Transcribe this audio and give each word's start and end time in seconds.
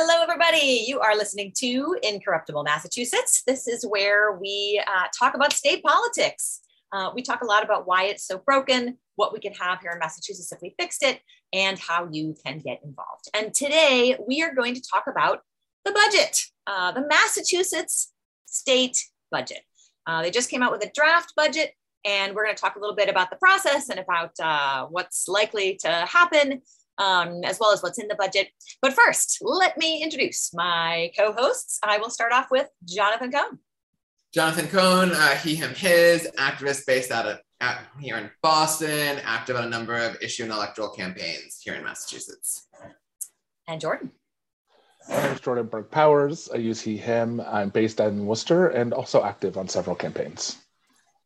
Hello, 0.00 0.22
everybody. 0.22 0.84
You 0.86 1.00
are 1.00 1.16
listening 1.16 1.52
to 1.56 1.96
Incorruptible 2.04 2.62
Massachusetts. 2.62 3.42
This 3.44 3.66
is 3.66 3.84
where 3.84 4.38
we 4.40 4.80
uh, 4.86 5.06
talk 5.18 5.34
about 5.34 5.52
state 5.52 5.82
politics. 5.82 6.60
Uh, 6.92 7.10
we 7.12 7.20
talk 7.20 7.42
a 7.42 7.44
lot 7.44 7.64
about 7.64 7.84
why 7.84 8.04
it's 8.04 8.24
so 8.24 8.38
broken, 8.38 8.98
what 9.16 9.32
we 9.32 9.40
could 9.40 9.56
have 9.58 9.80
here 9.80 9.90
in 9.90 9.98
Massachusetts 9.98 10.52
if 10.52 10.60
we 10.62 10.72
fixed 10.78 11.02
it, 11.02 11.18
and 11.52 11.80
how 11.80 12.08
you 12.12 12.36
can 12.46 12.60
get 12.60 12.78
involved. 12.84 13.28
And 13.34 13.52
today 13.52 14.16
we 14.24 14.40
are 14.40 14.54
going 14.54 14.76
to 14.76 14.80
talk 14.80 15.06
about 15.10 15.40
the 15.84 15.90
budget, 15.90 16.42
uh, 16.68 16.92
the 16.92 17.04
Massachusetts 17.04 18.12
state 18.46 19.04
budget. 19.32 19.62
Uh, 20.06 20.22
they 20.22 20.30
just 20.30 20.48
came 20.48 20.62
out 20.62 20.70
with 20.70 20.84
a 20.84 20.92
draft 20.94 21.32
budget, 21.34 21.72
and 22.04 22.36
we're 22.36 22.44
going 22.44 22.54
to 22.54 22.62
talk 22.62 22.76
a 22.76 22.80
little 22.80 22.94
bit 22.94 23.08
about 23.08 23.30
the 23.30 23.36
process 23.36 23.88
and 23.88 23.98
about 23.98 24.30
uh, 24.40 24.86
what's 24.86 25.26
likely 25.26 25.76
to 25.80 25.88
happen 25.88 26.62
um, 26.98 27.42
as 27.44 27.58
well 27.60 27.72
as 27.72 27.82
what's 27.82 27.98
in 27.98 28.08
the 28.08 28.14
budget. 28.14 28.48
But 28.82 28.92
first, 28.92 29.38
let 29.40 29.76
me 29.78 30.02
introduce 30.02 30.52
my 30.54 31.10
co 31.16 31.32
hosts. 31.32 31.78
I 31.82 31.98
will 31.98 32.10
start 32.10 32.32
off 32.32 32.50
with 32.50 32.68
Jonathan 32.84 33.32
Cohn. 33.32 33.58
Jonathan 34.34 34.68
Cohn, 34.68 35.12
uh, 35.12 35.36
he, 35.36 35.54
him, 35.54 35.74
his, 35.74 36.28
activist 36.36 36.86
based 36.86 37.10
out 37.10 37.26
of 37.26 37.38
at, 37.60 37.84
here 37.98 38.16
in 38.16 38.30
Boston, 38.42 39.18
active 39.24 39.56
on 39.56 39.64
a 39.64 39.70
number 39.70 39.96
of 39.96 40.16
issue 40.22 40.44
and 40.44 40.52
electoral 40.52 40.90
campaigns 40.90 41.60
here 41.62 41.74
in 41.74 41.82
Massachusetts. 41.82 42.68
And 43.66 43.80
Jordan. 43.80 44.12
My 45.08 45.22
name 45.22 45.32
is 45.32 45.40
Jordan 45.40 45.66
Berg 45.66 45.90
Powers. 45.90 46.50
I 46.52 46.58
use 46.58 46.80
he, 46.80 46.96
him. 46.96 47.40
I'm 47.40 47.70
based 47.70 48.00
in 48.00 48.26
Worcester 48.26 48.68
and 48.68 48.92
also 48.92 49.24
active 49.24 49.56
on 49.56 49.66
several 49.66 49.96
campaigns. 49.96 50.58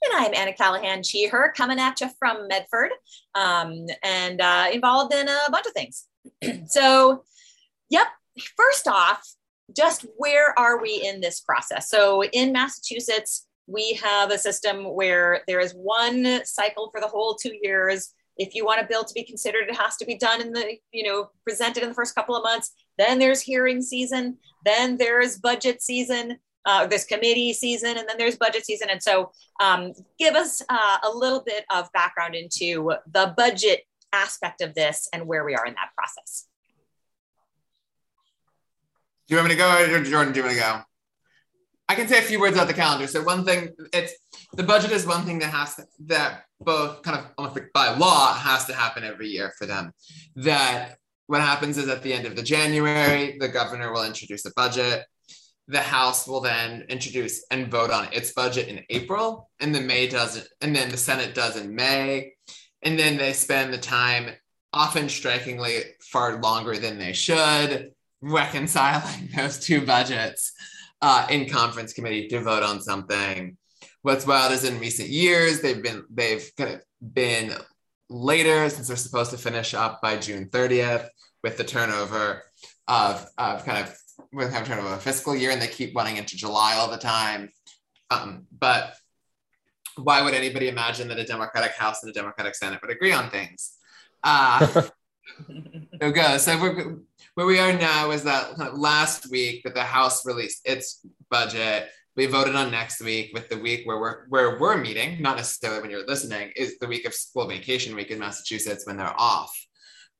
And 0.04 0.12
I'm 0.16 0.34
Anna 0.34 0.52
Callahan, 0.52 1.04
she, 1.04 1.30
coming 1.54 1.78
at 1.78 2.00
you 2.00 2.08
from 2.18 2.48
Medford 2.48 2.90
um, 3.36 3.86
and 4.02 4.40
uh, 4.40 4.66
involved 4.72 5.14
in 5.14 5.28
a 5.28 5.50
bunch 5.50 5.66
of 5.66 5.72
things. 5.72 6.06
so, 6.66 7.22
yep, 7.88 8.08
first 8.56 8.88
off, 8.88 9.24
just 9.76 10.04
where 10.16 10.58
are 10.58 10.82
we 10.82 11.06
in 11.06 11.20
this 11.20 11.40
process? 11.40 11.88
So, 11.88 12.24
in 12.24 12.52
Massachusetts, 12.52 13.46
we 13.68 13.92
have 14.02 14.32
a 14.32 14.38
system 14.38 14.92
where 14.92 15.42
there 15.46 15.60
is 15.60 15.72
one 15.72 16.44
cycle 16.44 16.90
for 16.90 17.00
the 17.00 17.06
whole 17.06 17.36
two 17.36 17.56
years. 17.62 18.12
If 18.36 18.56
you 18.56 18.64
want 18.64 18.80
a 18.80 18.88
bill 18.88 19.04
to 19.04 19.14
be 19.14 19.22
considered, 19.22 19.68
it 19.68 19.76
has 19.76 19.96
to 19.98 20.04
be 20.04 20.18
done 20.18 20.40
in 20.40 20.52
the, 20.52 20.78
you 20.90 21.04
know, 21.04 21.28
presented 21.44 21.84
in 21.84 21.90
the 21.90 21.94
first 21.94 22.16
couple 22.16 22.34
of 22.34 22.42
months. 22.42 22.72
Then 22.98 23.20
there's 23.20 23.40
hearing 23.40 23.80
season. 23.80 24.38
Then 24.64 24.96
there's 24.96 25.38
budget 25.38 25.80
season 25.80 26.38
uh, 26.64 26.86
this 26.86 27.04
committee 27.04 27.52
season, 27.52 27.96
and 27.96 28.08
then 28.08 28.16
there's 28.18 28.36
budget 28.36 28.64
season. 28.64 28.88
And 28.90 29.02
so, 29.02 29.32
um, 29.60 29.92
give 30.18 30.34
us 30.34 30.62
uh, 30.68 30.98
a 31.04 31.10
little 31.10 31.42
bit 31.44 31.64
of 31.70 31.90
background 31.92 32.34
into 32.34 32.92
the 33.12 33.34
budget 33.36 33.82
aspect 34.12 34.60
of 34.60 34.74
this 34.74 35.08
and 35.12 35.26
where 35.26 35.44
we 35.44 35.54
are 35.54 35.66
in 35.66 35.74
that 35.74 35.90
process. 35.96 36.46
Do 39.28 39.34
you 39.34 39.38
want 39.38 39.48
me 39.48 39.54
to 39.54 39.58
go, 39.58 39.96
or 39.96 40.04
Jordan? 40.04 40.32
Do 40.32 40.40
you 40.40 40.46
want 40.46 40.56
to 40.56 40.62
go? 40.62 40.80
I 41.88 41.94
can 41.94 42.08
say 42.08 42.18
a 42.18 42.22
few 42.22 42.40
words 42.40 42.56
about 42.56 42.68
the 42.68 42.74
calendar. 42.74 43.06
So 43.06 43.22
one 43.22 43.44
thing, 43.44 43.70
it's 43.92 44.14
the 44.54 44.62
budget 44.62 44.92
is 44.92 45.06
one 45.06 45.24
thing 45.24 45.38
that 45.40 45.50
has 45.50 45.74
to, 45.76 45.86
that 46.06 46.44
both 46.60 47.02
kind 47.02 47.18
of 47.18 47.26
almost 47.36 47.56
like 47.56 47.72
by 47.74 47.94
law 47.94 48.34
has 48.34 48.64
to 48.66 48.74
happen 48.74 49.04
every 49.04 49.28
year 49.28 49.52
for 49.58 49.66
them. 49.66 49.92
That 50.36 50.96
what 51.26 51.40
happens 51.40 51.78
is 51.78 51.88
at 51.88 52.02
the 52.02 52.12
end 52.12 52.26
of 52.26 52.36
the 52.36 52.42
January, 52.42 53.36
the 53.38 53.48
governor 53.48 53.92
will 53.92 54.04
introduce 54.04 54.44
a 54.46 54.52
budget 54.54 55.04
the 55.72 55.80
House 55.80 56.28
will 56.28 56.40
then 56.40 56.84
introduce 56.88 57.44
and 57.50 57.70
vote 57.70 57.90
on 57.90 58.12
its 58.12 58.32
budget 58.32 58.68
in 58.68 58.84
April, 58.90 59.50
and 59.58 59.74
then 59.74 59.86
May 59.86 60.06
does 60.06 60.36
it, 60.36 60.46
and 60.60 60.76
then 60.76 60.90
the 60.90 60.98
Senate 60.98 61.34
does 61.34 61.56
in 61.56 61.74
May, 61.74 62.34
and 62.82 62.98
then 62.98 63.16
they 63.16 63.32
spend 63.32 63.72
the 63.72 63.78
time, 63.78 64.30
often 64.74 65.08
strikingly 65.08 65.80
far 66.00 66.40
longer 66.40 66.76
than 66.76 66.98
they 66.98 67.14
should, 67.14 67.90
reconciling 68.20 69.30
those 69.36 69.58
two 69.58 69.84
budgets 69.84 70.52
uh, 71.00 71.26
in 71.30 71.48
conference 71.48 71.94
committee 71.94 72.28
to 72.28 72.40
vote 72.40 72.62
on 72.62 72.80
something. 72.80 73.56
What's 74.02 74.26
wild 74.26 74.52
is 74.52 74.64
in 74.64 74.78
recent 74.78 75.08
years 75.08 75.60
they've 75.60 75.82
been 75.82 76.04
they've 76.10 76.50
kind 76.56 76.74
of 76.74 76.82
been 77.14 77.54
later 78.10 78.68
since 78.68 78.88
they're 78.88 78.96
supposed 78.96 79.30
to 79.30 79.38
finish 79.38 79.74
up 79.74 80.02
by 80.02 80.16
June 80.16 80.48
30th 80.50 81.08
with 81.42 81.56
the 81.56 81.64
turnover 81.64 82.42
of, 82.88 83.26
of 83.38 83.64
kind 83.64 83.86
of 83.86 83.96
with 84.32 84.54
of 84.54 84.84
a 84.84 84.98
fiscal 84.98 85.36
year 85.36 85.50
and 85.50 85.60
they 85.60 85.68
keep 85.68 85.94
running 85.94 86.16
into 86.16 86.36
July 86.36 86.74
all 86.74 86.90
the 86.90 86.96
time. 86.96 87.50
Um, 88.10 88.46
but 88.58 88.94
why 89.96 90.22
would 90.22 90.34
anybody 90.34 90.68
imagine 90.68 91.08
that 91.08 91.18
a 91.18 91.24
Democratic 91.24 91.72
House 91.72 92.02
and 92.02 92.10
a 92.10 92.14
Democratic 92.14 92.54
Senate 92.54 92.80
would 92.82 92.90
agree 92.90 93.12
on 93.12 93.30
things? 93.30 93.72
Uh, 94.22 94.66
there 95.98 96.12
go. 96.12 96.38
So 96.38 96.60
we're, 96.60 96.96
where 97.34 97.46
we 97.46 97.58
are 97.58 97.72
now 97.72 98.10
is 98.10 98.24
that 98.24 98.76
last 98.76 99.30
week 99.30 99.62
that 99.64 99.74
the 99.74 99.82
House 99.82 100.24
released 100.26 100.62
its 100.64 101.04
budget. 101.30 101.88
We 102.14 102.26
voted 102.26 102.54
on 102.54 102.70
next 102.70 103.02
week 103.02 103.30
with 103.32 103.48
the 103.48 103.58
week 103.58 103.86
where 103.86 103.98
we're 103.98 104.26
where 104.28 104.58
we're 104.58 104.76
meeting, 104.76 105.22
not 105.22 105.36
necessarily 105.36 105.80
when 105.80 105.90
you're 105.90 106.06
listening, 106.06 106.52
is 106.56 106.78
the 106.78 106.86
week 106.86 107.06
of 107.06 107.14
school 107.14 107.48
vacation 107.48 107.94
week 107.96 108.10
in 108.10 108.18
Massachusetts 108.18 108.86
when 108.86 108.98
they're 108.98 109.18
off. 109.18 109.50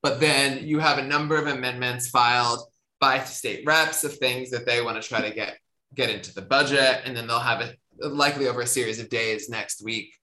But 0.03 0.19
then 0.19 0.67
you 0.67 0.79
have 0.79 0.99
a 0.99 1.07
number 1.07 1.37
of 1.37 1.47
amendments 1.47 2.09
filed 2.09 2.61
by 3.03 3.19
state 3.25 3.65
reps 3.67 4.05
of 4.05 4.17
things 4.19 4.49
that 4.49 4.65
they 4.65 4.81
want 4.81 5.03
to 5.03 5.07
try 5.07 5.21
to 5.21 5.35
get 5.35 5.59
get 5.97 6.09
into 6.09 6.33
the 6.33 6.41
budget 6.41 7.03
and 7.05 7.17
then 7.17 7.27
they'll 7.27 7.41
have 7.41 7.61
it 7.61 7.77
likely 7.99 8.47
over 8.47 8.61
a 8.61 8.67
series 8.67 9.01
of 9.01 9.09
days 9.11 9.51
next 9.51 9.83
week 9.83 10.15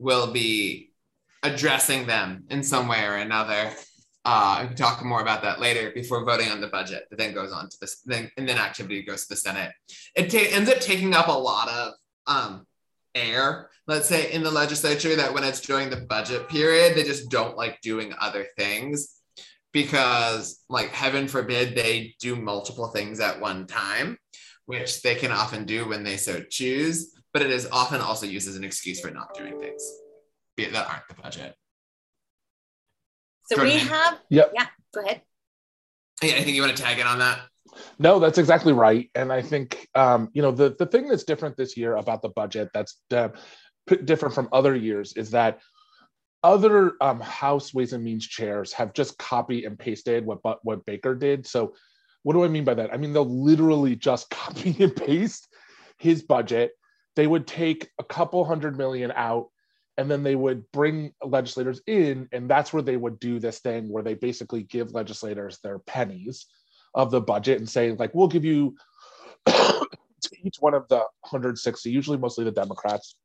will 0.00 0.32
be 0.32 0.90
addressing 1.44 2.06
them 2.06 2.44
in 2.50 2.62
some 2.62 2.88
way 2.88 3.04
or 3.04 3.14
another. 3.14 3.70
Uh, 4.24 4.58
we 4.62 4.66
can 4.68 4.76
talk 4.76 5.04
more 5.04 5.22
about 5.22 5.42
that 5.42 5.60
later 5.60 5.92
before 5.94 6.24
voting 6.24 6.48
on 6.48 6.60
the 6.60 6.66
budget 6.66 7.04
that 7.08 7.18
then 7.18 7.32
goes 7.32 7.52
on 7.52 7.68
to 7.68 7.76
this 7.80 8.00
then 8.04 8.28
and 8.36 8.48
then 8.48 8.58
activity 8.58 9.02
goes 9.02 9.22
to 9.22 9.28
the 9.28 9.36
senate. 9.36 9.70
It 10.16 10.28
ta- 10.30 10.56
ends 10.56 10.68
up 10.68 10.80
taking 10.80 11.14
up 11.14 11.28
a 11.28 11.32
lot 11.32 11.68
of 11.68 11.92
um, 12.26 12.66
air 13.14 13.70
let's 13.86 14.08
say 14.08 14.32
in 14.32 14.42
the 14.42 14.50
legislature 14.50 15.14
that 15.14 15.32
when 15.32 15.44
it's 15.44 15.60
during 15.60 15.88
the 15.88 16.04
budget 16.14 16.48
period 16.48 16.96
they 16.96 17.04
just 17.04 17.30
don't 17.30 17.56
like 17.56 17.80
doing 17.80 18.12
other 18.20 18.44
things 18.58 19.20
because 19.74 20.64
like 20.70 20.88
heaven 20.88 21.28
forbid 21.28 21.76
they 21.76 22.14
do 22.20 22.34
multiple 22.36 22.88
things 22.88 23.20
at 23.20 23.38
one 23.38 23.66
time 23.66 24.16
which 24.64 25.02
they 25.02 25.14
can 25.14 25.30
often 25.30 25.66
do 25.66 25.86
when 25.86 26.02
they 26.02 26.16
so 26.16 26.40
choose 26.48 27.14
but 27.34 27.42
it 27.42 27.50
is 27.50 27.68
often 27.70 28.00
also 28.00 28.24
used 28.24 28.48
as 28.48 28.56
an 28.56 28.64
excuse 28.64 29.00
for 29.00 29.10
not 29.10 29.34
doing 29.34 29.60
things 29.60 29.82
that 30.56 30.88
aren't 30.88 31.08
the 31.08 31.14
budget. 31.14 31.54
So 33.46 33.56
Jordan, 33.56 33.74
we 33.74 33.80
have 33.80 34.18
yep. 34.30 34.52
yeah 34.54 34.66
go 34.94 35.02
ahead. 35.02 35.22
Hey, 36.20 36.32
anything 36.32 36.54
you 36.54 36.62
want 36.62 36.76
to 36.76 36.82
tag 36.82 36.98
in 36.98 37.06
on 37.06 37.18
that? 37.18 37.40
No 37.98 38.18
that's 38.20 38.38
exactly 38.38 38.72
right 38.72 39.10
and 39.16 39.32
i 39.32 39.42
think 39.42 39.88
um, 39.96 40.30
you 40.32 40.42
know 40.42 40.52
the, 40.52 40.76
the 40.78 40.86
thing 40.86 41.08
that's 41.08 41.24
different 41.24 41.56
this 41.56 41.76
year 41.76 41.96
about 41.96 42.22
the 42.22 42.28
budget 42.28 42.70
that's 42.72 43.00
uh, 43.10 43.30
different 44.04 44.34
from 44.34 44.48
other 44.52 44.76
years 44.76 45.14
is 45.14 45.30
that 45.32 45.58
other 46.44 46.92
um, 47.00 47.20
House 47.20 47.72
Ways 47.72 47.94
and 47.94 48.04
Means 48.04 48.26
chairs 48.28 48.72
have 48.74 48.92
just 48.92 49.18
copy 49.18 49.64
and 49.64 49.78
pasted 49.78 50.24
what 50.26 50.40
what 50.62 50.86
Baker 50.86 51.14
did. 51.14 51.46
So, 51.46 51.74
what 52.22 52.34
do 52.34 52.44
I 52.44 52.48
mean 52.48 52.64
by 52.64 52.74
that? 52.74 52.92
I 52.92 52.98
mean 52.98 53.12
they'll 53.12 53.24
literally 53.24 53.96
just 53.96 54.30
copy 54.30 54.76
and 54.78 54.94
paste 54.94 55.48
his 55.98 56.22
budget. 56.22 56.72
They 57.16 57.26
would 57.26 57.46
take 57.46 57.88
a 57.98 58.04
couple 58.04 58.44
hundred 58.44 58.76
million 58.76 59.10
out, 59.16 59.48
and 59.96 60.10
then 60.10 60.22
they 60.22 60.34
would 60.34 60.70
bring 60.70 61.12
legislators 61.24 61.80
in, 61.86 62.28
and 62.30 62.48
that's 62.48 62.72
where 62.72 62.82
they 62.82 62.96
would 62.96 63.18
do 63.18 63.40
this 63.40 63.60
thing 63.60 63.88
where 63.88 64.02
they 64.02 64.14
basically 64.14 64.64
give 64.64 64.92
legislators 64.92 65.58
their 65.62 65.78
pennies 65.78 66.46
of 66.94 67.10
the 67.10 67.20
budget 67.20 67.58
and 67.58 67.68
say 67.68 67.92
like, 67.92 68.14
we'll 68.14 68.28
give 68.28 68.44
you 68.44 68.76
each 70.44 70.56
one 70.60 70.74
of 70.74 70.86
the 70.88 70.98
160, 70.98 71.90
usually 71.90 72.18
mostly 72.18 72.44
the 72.44 72.50
Democrats. 72.52 73.16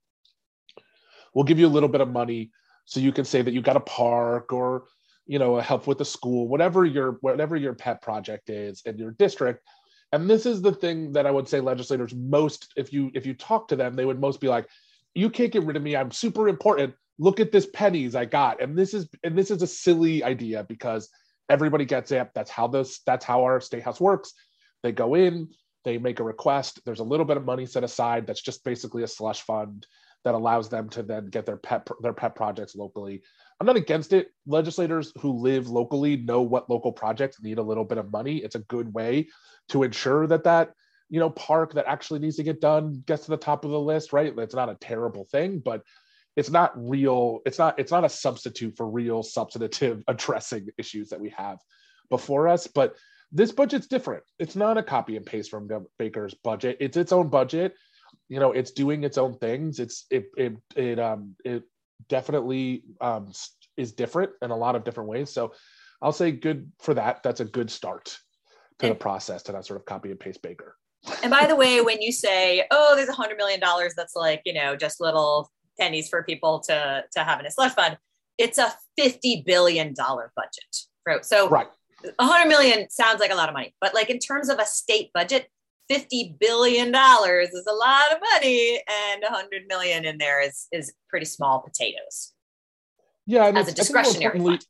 We'll 1.33 1.45
give 1.45 1.59
you 1.59 1.67
a 1.67 1.69
little 1.69 1.89
bit 1.89 2.01
of 2.01 2.09
money 2.09 2.51
so 2.89 2.99
you 2.99 3.11
can 3.11 3.23
say 3.23 3.43
that 3.43 3.53
you 3.53 3.61
got 3.61 3.77
a 3.77 3.81
park 3.81 4.51
or 4.51 4.85
you 5.27 5.37
know 5.37 5.57
help 5.59 5.85
with 5.85 5.99
the 5.99 6.05
school 6.05 6.47
whatever 6.47 6.85
your 6.85 7.17
whatever 7.21 7.55
your 7.55 7.75
pet 7.75 8.01
project 8.01 8.49
is 8.49 8.81
in 8.85 8.97
your 8.97 9.11
district. 9.11 9.63
And 10.11 10.27
this 10.27 10.47
is 10.47 10.63
the 10.63 10.71
thing 10.71 11.13
that 11.13 11.27
i 11.27 11.31
would 11.31 11.47
say 11.47 11.59
legislators 11.59 12.15
most 12.15 12.73
if 12.75 12.91
you 12.91 13.11
if 13.13 13.27
you 13.27 13.35
talk 13.35 13.67
to 13.67 13.75
them 13.75 13.95
they 13.95 14.05
would 14.05 14.19
most 14.19 14.41
be 14.41 14.47
like 14.47 14.67
you 15.15 15.29
can't 15.29 15.51
get 15.51 15.63
rid 15.63 15.75
of 15.75 15.81
me. 15.83 15.95
I'm 15.95 16.11
super 16.11 16.47
important. 16.47 16.93
Look 17.17 17.39
at 17.39 17.51
this 17.51 17.67
pennies 17.73 18.15
i 18.15 18.25
got. 18.25 18.61
And 18.61 18.77
this 18.77 18.93
is 18.93 19.07
and 19.23 19.37
this 19.37 19.51
is 19.51 19.61
a 19.61 19.67
silly 19.67 20.23
idea 20.23 20.65
because 20.67 21.09
everybody 21.47 21.85
gets 21.85 22.11
it. 22.11 22.29
That's 22.33 22.51
how 22.51 22.67
this 22.67 23.01
that's 23.05 23.25
how 23.25 23.43
our 23.43 23.61
state 23.61 23.83
house 23.83 24.01
works. 24.01 24.33
They 24.81 24.91
go 24.91 25.13
in 25.15 25.49
they 25.85 25.97
make 25.97 26.19
a 26.19 26.23
request. 26.23 26.79
There's 26.85 26.99
a 26.99 27.05
little 27.11 27.25
bit 27.25 27.37
of 27.37 27.45
money 27.45 27.65
set 27.65 27.83
aside 27.83 28.27
that's 28.27 28.41
just 28.41 28.63
basically 28.63 29.03
a 29.03 29.07
slush 29.07 29.41
fund 29.41 29.85
that 30.25 30.35
allows 30.35 30.69
them 30.69 30.89
to 30.89 31.03
then 31.03 31.27
get 31.27 31.45
their 31.45 31.57
pet 31.57 31.87
their 32.01 32.13
pet 32.13 32.35
projects 32.35 32.75
locally. 32.75 33.21
I'm 33.59 33.67
not 33.67 33.77
against 33.77 34.13
it. 34.13 34.31
Legislators 34.45 35.11
who 35.19 35.31
live 35.33 35.69
locally 35.69 36.17
know 36.17 36.41
what 36.41 36.69
local 36.69 36.91
projects 36.91 37.41
need 37.41 37.57
a 37.57 37.63
little 37.63 37.85
bit 37.85 37.97
of 37.97 38.11
money. 38.11 38.37
It's 38.37 38.55
a 38.55 38.59
good 38.59 38.93
way 38.93 39.29
to 39.69 39.83
ensure 39.83 40.27
that 40.27 40.43
that 40.43 40.73
you 41.09 41.19
know 41.19 41.29
park 41.29 41.73
that 41.73 41.87
actually 41.87 42.19
needs 42.19 42.35
to 42.37 42.43
get 42.43 42.61
done 42.61 43.03
gets 43.05 43.25
to 43.25 43.31
the 43.31 43.37
top 43.37 43.65
of 43.65 43.71
the 43.71 43.79
list. 43.79 44.13
Right? 44.13 44.33
It's 44.37 44.55
not 44.55 44.69
a 44.69 44.77
terrible 44.79 45.25
thing, 45.25 45.59
but 45.59 45.83
it's 46.35 46.49
not 46.49 46.71
real. 46.75 47.39
It's 47.45 47.59
not. 47.59 47.79
It's 47.79 47.91
not 47.91 48.05
a 48.05 48.09
substitute 48.09 48.75
for 48.77 48.89
real 48.89 49.23
substantive 49.23 50.03
addressing 50.07 50.67
issues 50.77 51.09
that 51.09 51.19
we 51.19 51.29
have 51.37 51.59
before 52.09 52.47
us. 52.47 52.67
But 52.67 52.95
this 53.31 53.51
budget's 53.51 53.87
different. 53.87 54.23
It's 54.39 54.55
not 54.55 54.77
a 54.77 54.83
copy 54.83 55.15
and 55.15 55.25
paste 55.25 55.51
from 55.51 55.69
Baker's 55.97 56.33
budget. 56.33 56.77
It's 56.79 56.97
its 56.97 57.11
own 57.11 57.29
budget. 57.29 57.75
You 58.29 58.39
know, 58.39 58.51
it's 58.51 58.71
doing 58.71 59.03
its 59.03 59.17
own 59.17 59.37
things. 59.37 59.79
It's 59.79 60.05
it 60.09 60.27
it 60.37 60.53
it 60.75 60.99
um 60.99 61.35
it 61.43 61.63
definitely 62.07 62.83
um 63.01 63.31
is 63.75 63.91
different 63.93 64.31
in 64.41 64.51
a 64.51 64.55
lot 64.55 64.75
of 64.75 64.83
different 64.83 65.09
ways. 65.09 65.31
So 65.31 65.53
I'll 66.01 66.11
say 66.11 66.31
good 66.31 66.71
for 66.79 66.93
that. 66.93 67.23
That's 67.23 67.39
a 67.39 67.45
good 67.45 67.69
start 67.69 68.17
to 68.79 68.87
the 68.87 68.95
process 68.95 69.43
to 69.43 69.51
not 69.51 69.65
sort 69.65 69.79
of 69.79 69.85
copy 69.85 70.11
and 70.11 70.19
paste 70.19 70.41
Baker. 70.41 70.77
And 71.23 71.31
by 71.31 71.45
the 71.45 71.55
way, 71.55 71.81
when 71.81 72.01
you 72.01 72.11
say, 72.11 72.65
"Oh, 72.71 72.95
there's 72.95 73.09
a 73.09 73.13
hundred 73.13 73.37
million 73.37 73.59
dollars," 73.59 73.93
that's 73.95 74.15
like 74.15 74.41
you 74.45 74.53
know 74.53 74.75
just 74.75 75.01
little 75.01 75.51
pennies 75.79 76.09
for 76.09 76.23
people 76.23 76.59
to 76.61 77.03
to 77.11 77.23
have 77.23 77.39
in 77.39 77.45
a 77.45 77.51
slush 77.51 77.73
fund. 77.73 77.97
It's 78.37 78.57
a 78.57 78.73
fifty 78.97 79.43
billion 79.45 79.93
dollar 79.93 80.31
budget. 80.35 80.75
Right? 81.05 81.25
So 81.25 81.49
right. 81.49 81.67
100 82.17 82.47
million 82.47 82.89
sounds 82.89 83.19
like 83.19 83.31
a 83.31 83.35
lot 83.35 83.49
of 83.49 83.53
money, 83.53 83.75
but 83.81 83.93
like 83.93 84.09
in 84.09 84.19
terms 84.19 84.49
of 84.49 84.59
a 84.59 84.65
state 84.65 85.11
budget, 85.13 85.49
50 85.89 86.37
billion 86.39 86.91
dollars 86.91 87.49
is 87.49 87.65
a 87.65 87.73
lot 87.73 88.11
of 88.11 88.19
money 88.33 88.81
and 89.11 89.23
100 89.23 89.63
million 89.67 90.05
in 90.05 90.17
there 90.17 90.41
is 90.41 90.67
is 90.71 90.93
pretty 91.09 91.25
small 91.25 91.61
potatoes. 91.61 92.33
Yeah, 93.25 93.47
as 93.47 93.67
a 93.67 93.73
discretionary 93.73 94.39
fund. 94.39 94.65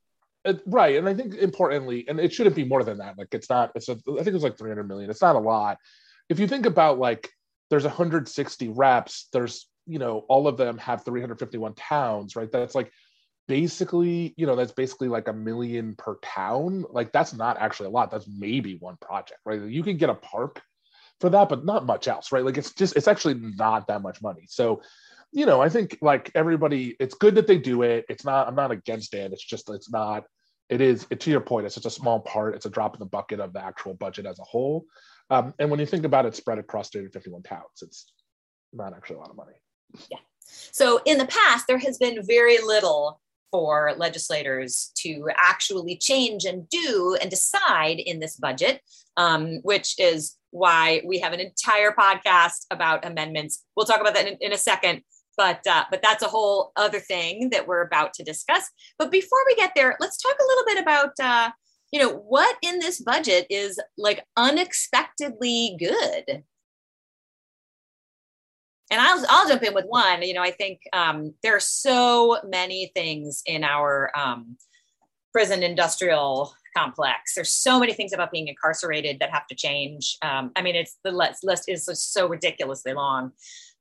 Uh, 0.46 0.54
right, 0.66 0.96
and 0.96 1.08
I 1.08 1.14
think 1.14 1.36
importantly, 1.36 2.06
and 2.08 2.20
it 2.20 2.34
shouldn't 2.34 2.56
be 2.56 2.64
more 2.64 2.84
than 2.84 2.98
that. 3.00 3.18
Like 3.18 3.34
it's 3.34 3.50
not. 3.50 3.72
It's 3.76 3.90
a, 3.90 3.94
I 3.94 4.16
think 4.24 4.28
it 4.28 4.34
was 4.34 4.44
like 4.44 4.58
300 4.58 4.88
million. 4.88 5.10
It's 5.10 5.22
not 5.22 5.36
a 5.36 5.40
lot. 5.40 5.78
If 6.30 6.40
you 6.40 6.48
think 6.48 6.66
about 6.66 6.98
like 6.98 7.30
there's 7.70 7.84
160 7.84 8.70
reps. 8.70 9.28
There's 9.32 9.68
you 9.86 10.00
know 10.00 10.26
all 10.30 10.48
of 10.48 10.58
them 10.58 10.78
have 10.80 11.04
351 11.06 11.74
towns. 11.76 12.36
Right, 12.36 12.52
that's 12.52 12.76
like 12.76 12.92
basically, 13.48 14.34
you 14.38 14.46
know, 14.46 14.56
that's 14.56 14.72
basically 14.72 15.08
like 15.08 15.28
a 15.28 15.34
million 15.34 15.96
per 15.96 16.18
town. 16.22 16.86
Like 16.90 17.12
that's 17.12 17.34
not 17.34 17.58
actually 17.58 17.88
a 17.88 17.92
lot. 17.92 18.12
That's 18.12 18.28
maybe 18.28 18.78
one 18.78 18.98
project, 19.02 19.40
right? 19.46 19.62
You 19.62 19.84
can 19.84 19.98
get 19.98 20.10
a 20.10 20.16
park 20.16 20.62
for 21.20 21.30
that, 21.30 21.50
but 21.50 21.66
not 21.66 21.86
much 21.86 22.08
else, 22.08 22.32
right? 22.32 22.44
Like 22.44 22.58
it's 22.58 22.74
just 22.74 22.96
it's 22.96 23.08
actually 23.08 23.36
not 23.36 23.88
that 23.88 24.02
much 24.02 24.22
money. 24.22 24.46
So, 24.48 24.82
you 25.32 25.46
know, 25.46 25.62
I 25.62 25.70
think 25.70 25.98
like 26.02 26.32
everybody, 26.36 26.96
it's 27.00 27.16
good 27.16 27.36
that 27.36 27.48
they 27.48 27.58
do 27.58 27.84
it. 27.84 28.06
It's 28.10 28.26
not, 28.26 28.48
I'm 28.48 28.56
not 28.56 28.72
against 28.72 29.14
it. 29.14 29.32
It's 29.32 29.44
just 29.44 29.70
it's 29.70 29.92
not, 29.92 30.24
it 30.70 30.82
is 30.82 31.06
it, 31.10 31.20
to 31.22 31.32
your 31.32 31.42
point, 31.42 31.66
it's 31.66 31.76
such 31.76 31.86
a 31.86 31.90
small 31.90 32.20
part, 32.20 32.56
it's 32.56 32.66
a 32.66 32.70
drop 32.70 32.96
in 32.96 33.00
the 33.00 33.06
bucket 33.06 33.40
of 33.40 33.54
the 33.54 33.64
actual 33.64 33.94
budget 33.94 34.26
as 34.26 34.40
a 34.40 34.44
whole. 34.44 34.86
Um, 35.30 35.54
and 35.60 35.70
when 35.70 35.80
you 35.80 35.86
think 35.86 36.06
about 36.06 36.26
it 36.26 36.36
spread 36.36 36.58
across 36.58 36.90
351 36.90 37.44
towns, 37.44 37.64
it's 37.82 38.12
not 38.74 38.94
actually 38.94 39.18
a 39.18 39.20
lot 39.20 39.30
of 39.30 39.36
money. 39.36 39.54
Yeah. 40.10 40.18
So 40.72 41.02
in 41.06 41.18
the 41.18 41.28
past, 41.28 41.66
there 41.68 41.78
has 41.80 41.98
been 41.98 42.26
very 42.26 42.58
little 42.64 43.20
for 43.52 43.94
legislators 43.98 44.92
to 44.96 45.28
actually 45.36 45.98
change 45.98 46.46
and 46.46 46.70
do 46.70 47.18
and 47.20 47.30
decide 47.30 48.00
in 48.00 48.20
this 48.20 48.36
budget, 48.36 48.82
um, 49.18 49.60
which 49.64 50.00
is 50.00 50.36
why 50.52 51.02
we 51.06 51.20
have 51.20 51.34
an 51.34 51.40
entire 51.40 51.92
podcast 51.92 52.66
about 52.72 53.06
amendments. 53.06 53.64
We'll 53.76 53.86
talk 53.86 54.02
about 54.02 54.14
that 54.16 54.28
in, 54.28 54.38
in 54.42 54.54
a 54.54 54.58
second. 54.58 55.02
But, 55.38 55.66
uh, 55.66 55.86
but 55.90 56.02
that's 56.02 56.22
a 56.22 56.28
whole 56.28 56.74
other 56.76 57.00
thing 57.00 57.50
that 57.52 57.66
we're 57.66 57.84
about 57.84 58.14
to 58.16 58.24
discuss. 58.24 58.70
But 58.98 59.10
before 59.10 59.40
we 59.48 59.56
get 59.56 59.72
there, 59.74 59.96
let's 60.02 60.22
talk 60.22 60.36
a 60.38 60.48
little 60.48 60.66
bit 60.66 60.82
about 60.82 61.12
uh, 61.22 61.52
you 61.92 62.00
know 62.00 62.18
what 62.18 62.56
in 62.62 62.78
this 62.80 63.02
budget 63.02 63.48
is 63.50 63.80
like 63.98 64.24
unexpectedly 64.38 65.76
good 65.80 66.44
and 68.92 69.00
I'll 69.02 69.24
I'll 69.30 69.48
jump 69.48 69.64
in 69.64 69.74
with 69.74 69.86
one. 69.86 70.24
You 70.24 70.34
know, 70.34 70.42
I 70.42 70.52
think 70.52 70.80
um, 70.94 71.34
there 71.44 71.56
are 71.56 71.62
so 71.62 72.40
many 72.44 72.92
things 72.96 73.44
in 73.46 73.64
our 73.64 74.12
um, 74.18 74.58
prison 75.32 75.64
industrial 75.64 76.54
complex. 76.76 77.36
There's 77.36 77.52
so 77.52 77.80
many 77.80 77.94
things 77.94 78.14
about 78.14 78.32
being 78.32 78.48
incarcerated 78.48 79.18
that 79.20 79.32
have 79.32 79.48
to 79.48 79.56
change. 79.56 80.18
Um, 80.22 80.52
I 80.56 80.62
mean, 80.62 80.76
it's 80.76 80.98
the 81.04 81.12
list, 81.12 81.44
list 81.44 81.66
is 81.68 81.88
so 81.94 82.28
ridiculously 82.28 82.94
long, 82.94 83.32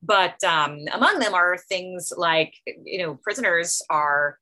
but 0.02 0.42
um, 0.44 0.78
among 0.92 1.18
them 1.18 1.34
are 1.34 1.58
things 1.68 2.12
like 2.16 2.54
you 2.84 2.98
know 2.98 3.18
prisoners 3.22 3.82
are 3.90 4.38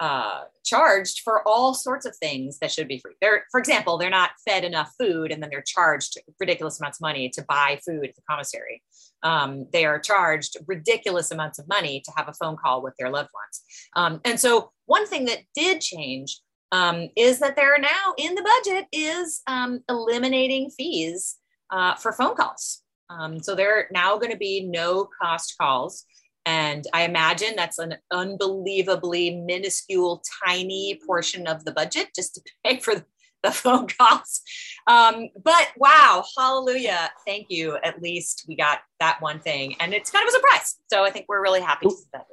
uh, 0.00 0.44
charged 0.64 1.20
for 1.20 1.46
all 1.46 1.74
sorts 1.74 2.06
of 2.06 2.16
things 2.16 2.58
that 2.58 2.72
should 2.72 2.88
be 2.88 2.98
free. 2.98 3.12
They're, 3.20 3.44
for 3.50 3.60
example, 3.60 3.98
they're 3.98 4.08
not 4.08 4.30
fed 4.48 4.64
enough 4.64 4.92
food, 4.98 5.30
and 5.30 5.42
then 5.42 5.50
they're 5.50 5.62
charged 5.62 6.16
ridiculous 6.40 6.80
amounts 6.80 6.98
of 6.98 7.02
money 7.02 7.28
to 7.34 7.44
buy 7.46 7.78
food 7.84 8.06
at 8.06 8.16
the 8.16 8.22
commissary. 8.28 8.82
Um, 9.22 9.66
they 9.74 9.84
are 9.84 9.98
charged 9.98 10.56
ridiculous 10.66 11.30
amounts 11.30 11.58
of 11.58 11.68
money 11.68 12.00
to 12.06 12.12
have 12.16 12.28
a 12.28 12.32
phone 12.32 12.56
call 12.56 12.82
with 12.82 12.94
their 12.98 13.10
loved 13.10 13.28
ones. 13.34 13.62
Um, 13.94 14.20
and 14.24 14.40
so, 14.40 14.72
one 14.86 15.06
thing 15.06 15.26
that 15.26 15.40
did 15.54 15.82
change 15.82 16.40
um, 16.72 17.08
is 17.16 17.38
that 17.40 17.56
there 17.56 17.74
are 17.74 17.78
now 17.78 18.14
in 18.16 18.34
the 18.34 18.42
budget 18.42 18.86
is 18.92 19.42
um, 19.46 19.82
eliminating 19.88 20.70
fees 20.70 21.36
uh, 21.70 21.94
for 21.94 22.12
phone 22.12 22.36
calls. 22.36 22.82
Um, 23.08 23.42
so 23.42 23.54
there 23.54 23.76
are 23.76 23.86
now 23.90 24.16
going 24.16 24.30
to 24.30 24.38
be 24.38 24.64
no 24.64 25.08
cost 25.20 25.56
calls. 25.60 26.04
And 26.46 26.86
I 26.94 27.02
imagine 27.02 27.54
that's 27.56 27.78
an 27.78 27.96
unbelievably 28.10 29.36
minuscule, 29.36 30.22
tiny 30.46 31.00
portion 31.06 31.46
of 31.46 31.64
the 31.64 31.72
budget 31.72 32.10
just 32.14 32.36
to 32.36 32.40
pay 32.64 32.78
for 32.78 32.94
the 33.42 33.50
phone 33.50 33.88
calls. 33.88 34.42
Um, 34.86 35.28
but 35.42 35.68
wow, 35.76 36.24
hallelujah. 36.36 37.10
Thank 37.26 37.46
you. 37.50 37.78
At 37.82 38.00
least 38.00 38.44
we 38.48 38.56
got 38.56 38.80
that 39.00 39.20
one 39.20 39.40
thing. 39.40 39.76
And 39.80 39.92
it's 39.92 40.10
kind 40.10 40.26
of 40.26 40.28
a 40.28 40.36
surprise. 40.36 40.76
So 40.90 41.04
I 41.04 41.10
think 41.10 41.26
we're 41.28 41.42
really 41.42 41.60
happy 41.60 41.86
to 41.86 41.92
see 41.92 42.04
that. 42.12 42.26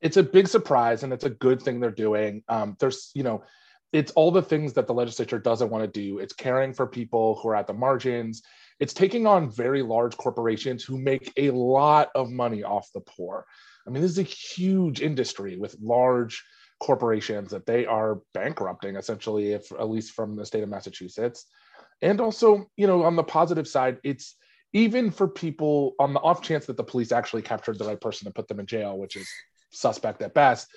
It's 0.00 0.16
a 0.16 0.22
big 0.22 0.48
surprise 0.48 1.02
and 1.02 1.12
it's 1.12 1.24
a 1.24 1.30
good 1.30 1.60
thing 1.60 1.80
they're 1.80 1.90
doing. 1.90 2.42
Um, 2.48 2.76
there's, 2.78 3.10
you 3.14 3.22
know, 3.22 3.42
it's 3.92 4.12
all 4.12 4.30
the 4.30 4.42
things 4.42 4.72
that 4.74 4.86
the 4.86 4.94
legislature 4.94 5.38
doesn't 5.38 5.70
want 5.70 5.82
to 5.82 6.00
do. 6.00 6.18
It's 6.18 6.32
caring 6.32 6.72
for 6.72 6.86
people 6.86 7.36
who 7.36 7.48
are 7.48 7.56
at 7.56 7.66
the 7.66 7.72
margins. 7.72 8.42
It's 8.78 8.94
taking 8.94 9.26
on 9.26 9.50
very 9.50 9.82
large 9.82 10.16
corporations 10.16 10.84
who 10.84 10.96
make 10.96 11.32
a 11.36 11.50
lot 11.50 12.10
of 12.14 12.30
money 12.30 12.62
off 12.62 12.88
the 12.94 13.00
poor. 13.00 13.44
I 13.86 13.90
mean, 13.90 14.02
this 14.02 14.12
is 14.12 14.18
a 14.18 14.22
huge 14.22 15.00
industry 15.00 15.56
with 15.56 15.76
large 15.80 16.42
corporations 16.78 17.50
that 17.50 17.66
they 17.66 17.84
are 17.84 18.20
bankrupting 18.32 18.96
essentially, 18.96 19.52
if 19.52 19.70
at 19.72 19.90
least 19.90 20.12
from 20.12 20.36
the 20.36 20.46
state 20.46 20.62
of 20.62 20.68
Massachusetts. 20.68 21.46
And 22.00 22.20
also, 22.20 22.70
you 22.76 22.86
know, 22.86 23.02
on 23.02 23.16
the 23.16 23.22
positive 23.22 23.68
side, 23.68 23.98
it's 24.02 24.36
even 24.72 25.10
for 25.10 25.28
people 25.28 25.94
on 25.98 26.14
the 26.14 26.20
off 26.20 26.42
chance 26.42 26.66
that 26.66 26.76
the 26.76 26.84
police 26.84 27.12
actually 27.12 27.42
captured 27.42 27.78
the 27.78 27.84
right 27.84 28.00
person 28.00 28.26
and 28.26 28.34
put 28.34 28.48
them 28.48 28.60
in 28.60 28.66
jail, 28.66 28.96
which 28.96 29.16
is 29.16 29.28
suspect 29.72 30.22
at 30.22 30.32
best. 30.32 30.68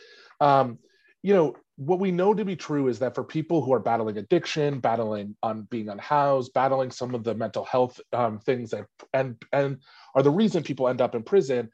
Um, 0.41 0.79
you 1.23 1.33
know, 1.33 1.55
what 1.77 1.99
we 1.99 2.11
know 2.11 2.33
to 2.33 2.45
be 2.45 2.55
true 2.55 2.87
is 2.87 2.99
that 2.99 3.15
for 3.15 3.23
people 3.23 3.63
who 3.63 3.73
are 3.73 3.79
battling 3.79 4.17
addiction, 4.17 4.79
battling 4.79 5.35
on 5.41 5.63
being 5.71 5.89
unhoused, 5.89 6.53
battling 6.53 6.91
some 6.91 7.15
of 7.15 7.23
the 7.23 7.33
mental 7.33 7.65
health 7.65 7.99
um, 8.11 8.37
things 8.39 8.71
that 8.71 8.85
and 9.13 9.41
and 9.51 9.79
are 10.13 10.21
the 10.21 10.29
reason 10.29 10.61
people 10.61 10.87
end 10.87 11.01
up 11.01 11.15
in 11.15 11.23
prison, 11.23 11.69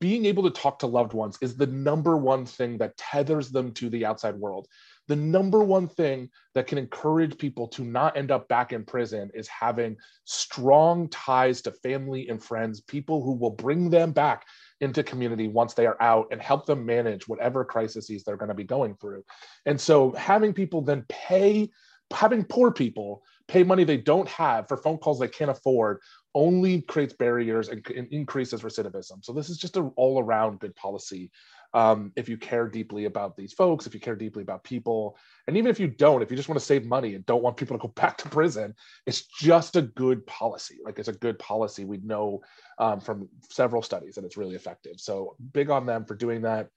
being 0.00 0.24
able 0.24 0.44
to 0.44 0.60
talk 0.60 0.78
to 0.78 0.86
loved 0.86 1.12
ones 1.12 1.36
is 1.42 1.56
the 1.56 1.66
number 1.66 2.16
one 2.16 2.46
thing 2.46 2.78
that 2.78 2.96
tethers 2.96 3.50
them 3.50 3.72
to 3.72 3.90
the 3.90 4.06
outside 4.06 4.36
world. 4.36 4.68
The 5.08 5.16
number 5.16 5.62
one 5.62 5.88
thing 5.88 6.30
that 6.54 6.66
can 6.66 6.78
encourage 6.78 7.36
people 7.36 7.68
to 7.68 7.84
not 7.84 8.16
end 8.16 8.30
up 8.30 8.48
back 8.48 8.72
in 8.72 8.84
prison 8.84 9.30
is 9.34 9.48
having 9.48 9.96
strong 10.24 11.08
ties 11.08 11.60
to 11.62 11.72
family 11.72 12.28
and 12.28 12.42
friends, 12.42 12.80
people 12.80 13.22
who 13.22 13.32
will 13.32 13.50
bring 13.50 13.90
them 13.90 14.12
back 14.12 14.46
into 14.82 15.02
community 15.02 15.46
once 15.46 15.74
they 15.74 15.86
are 15.86 15.96
out 16.02 16.26
and 16.32 16.42
help 16.42 16.66
them 16.66 16.84
manage 16.84 17.28
whatever 17.28 17.64
crises 17.64 18.10
they're 18.26 18.36
going 18.36 18.48
to 18.48 18.54
be 18.54 18.64
going 18.64 18.96
through. 18.96 19.24
And 19.64 19.80
so 19.80 20.10
having 20.12 20.52
people 20.52 20.82
then 20.82 21.06
pay 21.08 21.70
having 22.12 22.44
poor 22.44 22.70
people 22.70 23.22
pay 23.48 23.62
money 23.62 23.84
they 23.84 23.96
don't 23.96 24.28
have 24.28 24.68
for 24.68 24.76
phone 24.76 24.98
calls 24.98 25.18
they 25.18 25.28
can't 25.28 25.50
afford 25.50 25.98
only 26.34 26.82
creates 26.82 27.14
barriers 27.14 27.68
and, 27.68 27.86
and 27.96 28.06
increases 28.12 28.62
recidivism. 28.62 29.24
So 29.24 29.32
this 29.32 29.48
is 29.48 29.56
just 29.56 29.76
an 29.76 29.90
all 29.96 30.20
around 30.20 30.60
good 30.60 30.74
policy. 30.76 31.30
Um, 31.74 32.12
if 32.16 32.28
you 32.28 32.36
care 32.36 32.68
deeply 32.68 33.06
about 33.06 33.36
these 33.36 33.52
folks, 33.52 33.86
if 33.86 33.94
you 33.94 34.00
care 34.00 34.16
deeply 34.16 34.42
about 34.42 34.64
people, 34.64 35.16
and 35.46 35.56
even 35.56 35.70
if 35.70 35.80
you 35.80 35.88
don't, 35.88 36.22
if 36.22 36.30
you 36.30 36.36
just 36.36 36.48
want 36.48 36.58
to 36.58 36.64
save 36.64 36.84
money 36.84 37.14
and 37.14 37.24
don't 37.24 37.42
want 37.42 37.56
people 37.56 37.76
to 37.76 37.82
go 37.82 37.88
back 37.96 38.18
to 38.18 38.28
prison, 38.28 38.74
it's 39.06 39.22
just 39.22 39.76
a 39.76 39.82
good 39.82 40.26
policy. 40.26 40.78
Like 40.84 40.98
it's 40.98 41.08
a 41.08 41.14
good 41.14 41.38
policy. 41.38 41.84
We 41.84 41.98
know 41.98 42.42
um, 42.78 43.00
from 43.00 43.28
several 43.50 43.82
studies 43.82 44.14
that 44.16 44.24
it's 44.24 44.36
really 44.36 44.54
effective. 44.54 44.96
So 44.98 45.36
big 45.52 45.70
on 45.70 45.86
them 45.86 46.04
for 46.04 46.14
doing 46.14 46.42
that. 46.42 46.68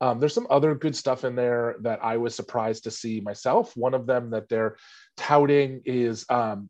Um, 0.00 0.20
there's 0.20 0.34
some 0.34 0.46
other 0.50 0.74
good 0.74 0.96
stuff 0.96 1.24
in 1.24 1.34
there 1.34 1.76
that 1.80 2.04
I 2.04 2.16
was 2.16 2.34
surprised 2.34 2.84
to 2.84 2.90
see 2.90 3.20
myself. 3.20 3.76
One 3.76 3.94
of 3.94 4.06
them 4.06 4.30
that 4.30 4.48
they're 4.48 4.76
touting 5.16 5.82
is 5.84 6.26
um, 6.28 6.68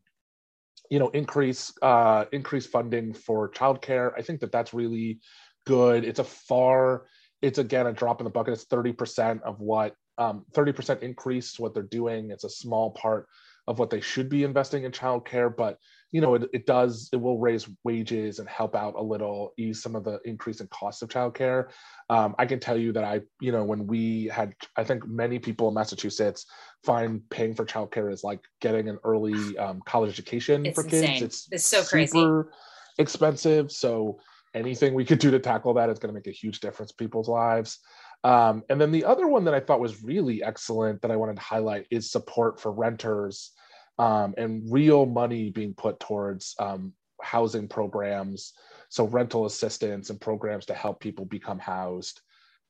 you 0.89 0.99
know 0.99 1.09
increase 1.09 1.73
uh, 1.81 2.25
increase 2.31 2.65
funding 2.65 3.13
for 3.13 3.49
childcare. 3.49 4.11
I 4.17 4.21
think 4.21 4.41
that 4.41 4.51
that's 4.51 4.73
really 4.73 5.19
good. 5.65 6.03
It's 6.05 6.19
a 6.19 6.23
far 6.23 7.05
it's 7.41 7.59
again 7.59 7.87
a 7.87 7.93
drop 7.93 8.21
in 8.21 8.25
the 8.25 8.29
bucket. 8.29 8.53
It's 8.53 8.65
thirty 8.65 8.93
percent 8.93 9.41
of 9.43 9.59
what 9.59 9.95
um, 10.17 10.45
thirty 10.53 10.71
percent 10.71 11.03
increase 11.03 11.59
what 11.59 11.73
they're 11.73 11.83
doing. 11.83 12.31
It's 12.31 12.43
a 12.43 12.49
small 12.49 12.91
part 12.91 13.27
of 13.67 13.79
what 13.79 13.89
they 13.89 13.99
should 13.99 14.29
be 14.29 14.43
investing 14.43 14.83
in 14.83 14.91
childcare, 14.91 15.55
but 15.55 15.79
you 16.11 16.21
know, 16.21 16.35
it, 16.35 16.43
it 16.53 16.65
does, 16.67 17.09
it 17.11 17.17
will 17.17 17.39
raise 17.39 17.67
wages 17.83 18.37
and 18.37 18.47
help 18.47 18.75
out 18.75 18.93
a 18.95 19.01
little, 19.01 19.53
ease 19.57 19.81
some 19.81 19.95
of 19.95 20.03
the 20.03 20.19
increase 20.23 20.61
in 20.61 20.67
costs 20.67 21.01
of 21.01 21.09
childcare. 21.09 21.69
Um, 22.09 22.35
I 22.37 22.45
can 22.45 22.59
tell 22.59 22.77
you 22.77 22.93
that 22.93 23.03
I, 23.03 23.21
you 23.41 23.51
know, 23.51 23.65
when 23.65 23.87
we 23.87 24.25
had, 24.25 24.53
I 24.77 24.83
think 24.83 25.05
many 25.07 25.39
people 25.39 25.67
in 25.67 25.73
Massachusetts 25.73 26.45
find 26.85 27.27
paying 27.31 27.55
for 27.55 27.65
childcare 27.65 28.13
is 28.13 28.23
like 28.23 28.39
getting 28.61 28.87
an 28.87 28.99
early 29.03 29.57
um, 29.57 29.81
college 29.85 30.11
education 30.11 30.67
It's 30.67 30.75
for 30.75 30.85
insane. 30.85 31.19
kids. 31.19 31.21
It's, 31.23 31.47
It's 31.51 31.65
so 31.65 31.83
crazy. 31.83 32.11
super 32.11 32.51
expensive. 32.99 33.71
So 33.71 34.19
anything 34.55 34.93
we 34.93 35.05
could 35.05 35.19
do 35.19 35.29
to 35.31 35.39
tackle 35.39 35.73
that 35.75 35.89
is 35.89 35.99
going 35.99 36.09
to 36.09 36.17
make 36.17 36.27
a 36.27 36.31
huge 36.31 36.59
difference 36.59 36.91
people's 36.91 37.29
lives. 37.29 37.79
Um, 38.23 38.63
and 38.69 38.81
then 38.81 38.91
the 38.91 39.05
other 39.05 39.27
one 39.27 39.45
that 39.45 39.53
I 39.53 39.59
thought 39.59 39.79
was 39.79 40.03
really 40.03 40.41
excellent 40.41 41.01
that 41.01 41.11
I 41.11 41.15
wanted 41.15 41.35
to 41.35 41.43
highlight 41.43 41.85
is 41.91 42.09
support 42.09 42.59
for 42.59 42.71
renters 42.71 43.51
um, 43.99 44.33
and 44.37 44.63
real 44.71 45.05
money 45.05 45.51
being 45.51 45.73
put 45.73 45.99
towards 45.99 46.55
um, 46.59 46.93
housing 47.21 47.67
programs. 47.67 48.53
So 48.89 49.05
rental 49.05 49.45
assistance 49.45 50.09
and 50.09 50.19
programs 50.19 50.65
to 50.67 50.73
help 50.73 50.99
people 50.99 51.25
become 51.25 51.59
housed. 51.59 52.21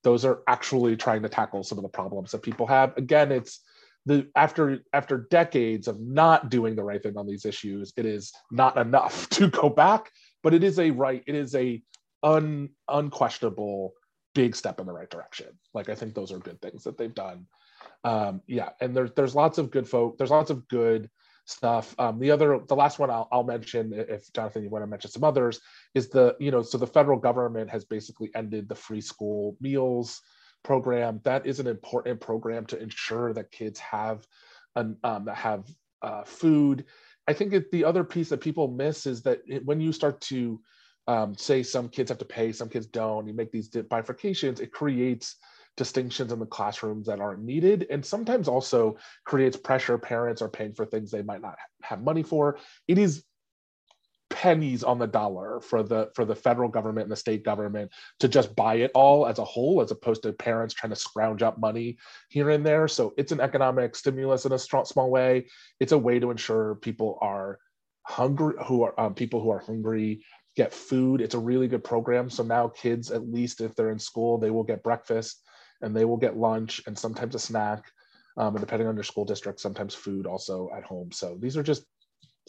Those 0.04 0.26
are 0.26 0.42
actually 0.48 0.98
trying 0.98 1.24
to 1.24 1.30
tackle 1.30 1.64
some 1.64 1.78
of 1.78 1.84
the 1.84 1.90
problems 1.90 2.32
that 2.32 2.44
people 2.44 2.68
have. 2.68 2.96
Again, 2.98 3.32
it's 3.32 3.62
the 4.06 4.28
after 4.36 4.80
after 4.94 5.28
decades 5.32 5.88
of 5.88 6.00
not 6.00 6.50
doing 6.50 6.76
the 6.76 6.84
right 6.84 7.02
thing 7.02 7.18
on 7.18 7.26
these 7.26 7.46
issues, 7.46 7.92
it 7.98 8.06
is 8.06 8.32
not 8.52 8.78
enough 8.78 9.28
to 9.32 9.48
go 9.48 9.70
back, 9.70 10.12
but 10.46 10.54
it 10.54 10.64
is 10.64 10.78
a 10.78 10.92
right, 10.92 11.24
it 11.26 11.34
is 11.34 11.56
a 11.56 11.82
un, 12.22 12.70
unquestionable 12.88 13.96
big 14.36 14.56
step 14.56 14.80
in 14.80 14.86
the 14.86 14.94
right 14.94 15.10
direction. 15.10 15.48
Like 15.74 15.90
I 15.90 15.96
think 15.96 16.14
those 16.14 16.32
are 16.32 16.38
good 16.38 16.62
things 16.62 16.84
that 16.84 17.00
they've 17.00 17.16
done. 17.16 17.48
Um, 18.04 18.44
yeah, 18.46 18.70
and 18.80 18.96
there's 18.96 19.12
there's 19.16 19.34
lots 19.34 19.58
of 19.58 19.72
good 19.72 19.90
folk. 19.90 20.20
There's 20.20 20.30
lots 20.30 20.52
of 20.52 20.68
good 20.68 21.10
stuff. 21.46 21.96
Um, 21.98 22.20
the 22.20 22.30
other, 22.30 22.60
the 22.68 22.76
last 22.76 23.00
one 23.00 23.10
I'll, 23.10 23.28
I'll 23.32 23.44
mention, 23.44 23.92
if 23.92 24.32
Jonathan 24.34 24.62
you 24.62 24.70
want 24.70 24.84
to 24.84 24.88
mention 24.88 25.10
some 25.10 25.24
others, 25.24 25.60
is 25.96 26.10
the 26.10 26.36
you 26.40 26.52
know 26.52 26.62
so 26.62 26.78
the 26.78 26.86
federal 26.86 27.18
government 27.18 27.72
has 27.72 27.84
basically 27.84 28.30
ended 28.36 28.70
the 28.70 28.76
free 28.76 29.02
school 29.02 29.58
meals 29.60 30.22
program. 30.64 31.22
That 31.24 31.48
is 31.48 31.60
an 31.60 31.66
important 31.66 32.22
program 32.22 32.68
to 32.68 32.80
ensure 32.80 33.34
that 33.34 33.50
kids 33.52 33.80
have 33.80 34.28
an 34.76 34.96
um, 35.04 35.26
have 35.26 35.66
uh, 36.04 36.24
food. 36.24 36.86
I 37.28 37.34
think 37.34 37.54
it, 37.54 37.72
the 37.72 37.86
other 37.86 38.04
piece 38.04 38.30
that 38.30 38.42
people 38.42 38.68
miss 38.68 39.06
is 39.06 39.22
that 39.24 39.40
it, 39.48 39.66
when 39.66 39.82
you 39.82 39.92
start 39.92 40.22
to 40.22 40.62
um, 41.08 41.36
say 41.36 41.64
some 41.64 41.90
kids 41.90 42.10
have 42.10 42.18
to 42.20 42.26
pay, 42.26 42.52
some 42.52 42.70
kids 42.70 42.88
don't, 42.88 43.28
you 43.28 43.34
make 43.34 43.52
these 43.52 43.70
bifurcations, 43.70 44.60
it 44.60 44.72
creates 44.72 45.36
distinctions 45.78 46.32
in 46.32 46.40
the 46.40 46.46
classrooms 46.46 47.08
that 47.08 47.20
aren't 47.20 47.44
needed 47.44 47.86
and 47.90 48.06
sometimes 48.06 48.48
also 48.48 48.98
creates 49.26 49.58
pressure. 49.58 49.98
Parents 49.98 50.42
are 50.42 50.50
paying 50.50 50.74
for 50.74 50.86
things 50.86 51.12
they 51.12 51.22
might 51.22 51.42
not 51.42 51.56
have 51.82 52.02
money 52.02 52.24
for. 52.24 52.58
It 52.88 52.98
is 52.98 53.24
pennies 54.36 54.84
on 54.84 55.00
the 55.00 55.08
dollar 55.08 55.62
for 55.62 55.82
the 55.82 56.12
for 56.14 56.26
the 56.26 56.36
federal 56.36 56.68
government 56.68 57.06
and 57.06 57.12
the 57.12 57.16
state 57.16 57.46
government 57.46 57.90
to 58.20 58.28
just 58.28 58.54
buy 58.54 58.76
it 58.76 58.92
all 58.94 59.26
as 59.26 59.40
a 59.40 59.46
whole 59.46 59.82
as 59.82 59.92
opposed 59.92 60.22
to 60.22 60.34
parents 60.34 60.74
trying 60.74 60.90
to 60.90 60.96
scrounge 60.96 61.42
up 61.42 61.58
money 61.58 61.98
here 62.28 62.50
and 62.50 62.66
there. 62.66 62.86
So 62.90 63.14
it's 63.16 63.32
an 63.32 63.40
economic 63.40 63.96
stimulus 63.96 64.46
in 64.46 64.52
a 64.52 64.60
strong, 64.60 64.84
small 64.84 65.10
way. 65.10 65.48
It's 65.80 65.94
a 65.94 65.98
way 65.98 66.20
to 66.20 66.32
ensure 66.32 66.76
people 66.76 67.18
are 67.22 67.60
hungry 68.02 68.56
who 68.66 68.84
are 68.84 69.00
um, 69.00 69.14
people 69.14 69.42
who 69.42 69.52
are 69.52 69.60
hungry 69.60 70.26
get 70.58 70.74
food. 70.74 71.22
It's 71.22 71.36
a 71.36 71.40
really 71.40 71.70
good 71.70 71.86
program. 71.86 72.30
So 72.30 72.44
now 72.44 72.68
kids 72.68 73.12
at 73.12 73.32
least 73.32 73.62
if 73.62 73.74
they're 73.74 73.90
in 73.90 74.00
school 74.00 74.38
they 74.38 74.52
will 74.52 74.64
get 74.64 74.84
breakfast 74.84 75.42
and 75.82 75.96
they 75.96 76.04
will 76.04 76.18
get 76.18 76.36
lunch 76.36 76.82
and 76.88 77.00
sometimes 77.00 77.36
a 77.36 77.40
snack 77.40 77.90
um, 78.36 78.54
and 78.54 78.60
depending 78.60 78.90
on 78.90 78.96
your 78.96 79.04
school 79.06 79.24
district 79.24 79.62
sometimes 79.62 79.96
food 79.96 80.28
also 80.28 80.70
at 80.76 80.84
home. 80.84 81.14
So 81.14 81.38
these 81.40 81.56
are 81.56 81.64
just 81.64 81.86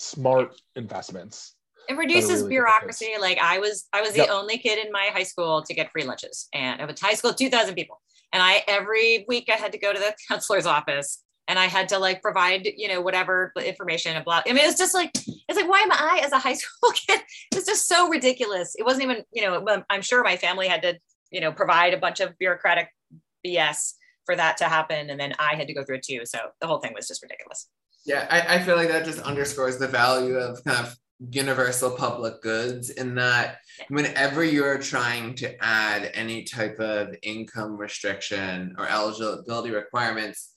smart 0.00 0.52
investments 0.74 1.54
it 1.88 1.96
reduces 1.96 2.40
really 2.40 2.48
bureaucracy. 2.50 3.10
Like 3.20 3.38
i 3.38 3.58
was 3.58 3.86
i 3.92 4.00
was 4.00 4.12
the 4.12 4.18
Yep. 4.18 4.30
only 4.30 4.58
kid 4.58 4.84
in 4.84 4.92
my 4.92 5.10
high 5.12 5.22
school 5.22 5.62
to 5.62 5.74
get 5.74 5.90
free 5.92 6.04
lunches 6.04 6.48
and 6.54 6.80
it 6.80 6.86
was 6.88 7.00
high 7.00 7.14
school 7.14 7.32
2000 7.34 7.74
people. 7.74 8.00
And 8.32 8.42
i 8.42 8.62
every 8.68 9.24
week 9.28 9.48
i 9.52 9.56
had 9.56 9.72
to 9.72 9.78
go 9.78 9.92
to 9.92 9.98
the 9.98 10.14
counselor's 10.28 10.66
office 10.66 11.22
and 11.48 11.58
i 11.58 11.66
had 11.66 11.88
to 11.90 11.98
like 11.98 12.22
provide 12.22 12.66
you 12.76 12.88
know 12.88 13.00
whatever 13.00 13.52
information 13.64 14.16
and 14.16 14.24
blah. 14.24 14.42
I 14.46 14.52
mean 14.52 14.64
it's 14.64 14.78
just 14.78 14.94
like 14.94 15.10
it's 15.14 15.56
like 15.60 15.68
why 15.68 15.80
am 15.80 15.92
i 15.92 16.20
as 16.24 16.32
a 16.32 16.38
high 16.38 16.54
school 16.62 16.90
kid? 16.92 17.20
It's 17.54 17.66
just 17.66 17.86
so 17.88 18.08
ridiculous. 18.08 18.74
It 18.78 18.84
wasn't 18.84 19.04
even 19.04 19.24
you 19.32 19.42
know 19.42 19.82
i'm 19.90 20.02
sure 20.02 20.22
my 20.24 20.36
family 20.36 20.68
had 20.68 20.82
to 20.82 20.98
you 21.30 21.40
know 21.40 21.52
provide 21.52 21.94
a 21.94 21.98
bunch 21.98 22.20
of 22.20 22.36
bureaucratic 22.38 22.88
bs 23.46 23.92
for 24.24 24.34
that 24.34 24.56
to 24.56 24.64
happen 24.64 25.08
and 25.10 25.20
then 25.20 25.32
i 25.38 25.54
had 25.54 25.68
to 25.68 25.72
go 25.74 25.84
through 25.84 25.96
it 25.96 26.02
too. 26.02 26.22
So 26.24 26.38
the 26.60 26.66
whole 26.66 26.78
thing 26.80 26.92
was 26.94 27.06
just 27.06 27.22
ridiculous. 27.22 27.68
Yeah, 28.04 28.26
I, 28.30 28.56
I 28.56 28.58
feel 28.60 28.76
like 28.76 28.88
that 28.88 29.04
just 29.04 29.18
underscores 29.20 29.78
the 29.78 29.88
value 29.88 30.34
of 30.36 30.62
kind 30.64 30.86
of 30.86 30.96
universal 31.30 31.90
public 31.90 32.42
goods 32.42 32.90
in 32.90 33.14
that 33.14 33.58
whenever 33.88 34.44
you're 34.44 34.78
trying 34.78 35.34
to 35.34 35.64
add 35.64 36.10
any 36.14 36.44
type 36.44 36.78
of 36.78 37.14
income 37.22 37.76
restriction 37.76 38.74
or 38.78 38.88
eligibility 38.88 39.70
requirements, 39.70 40.52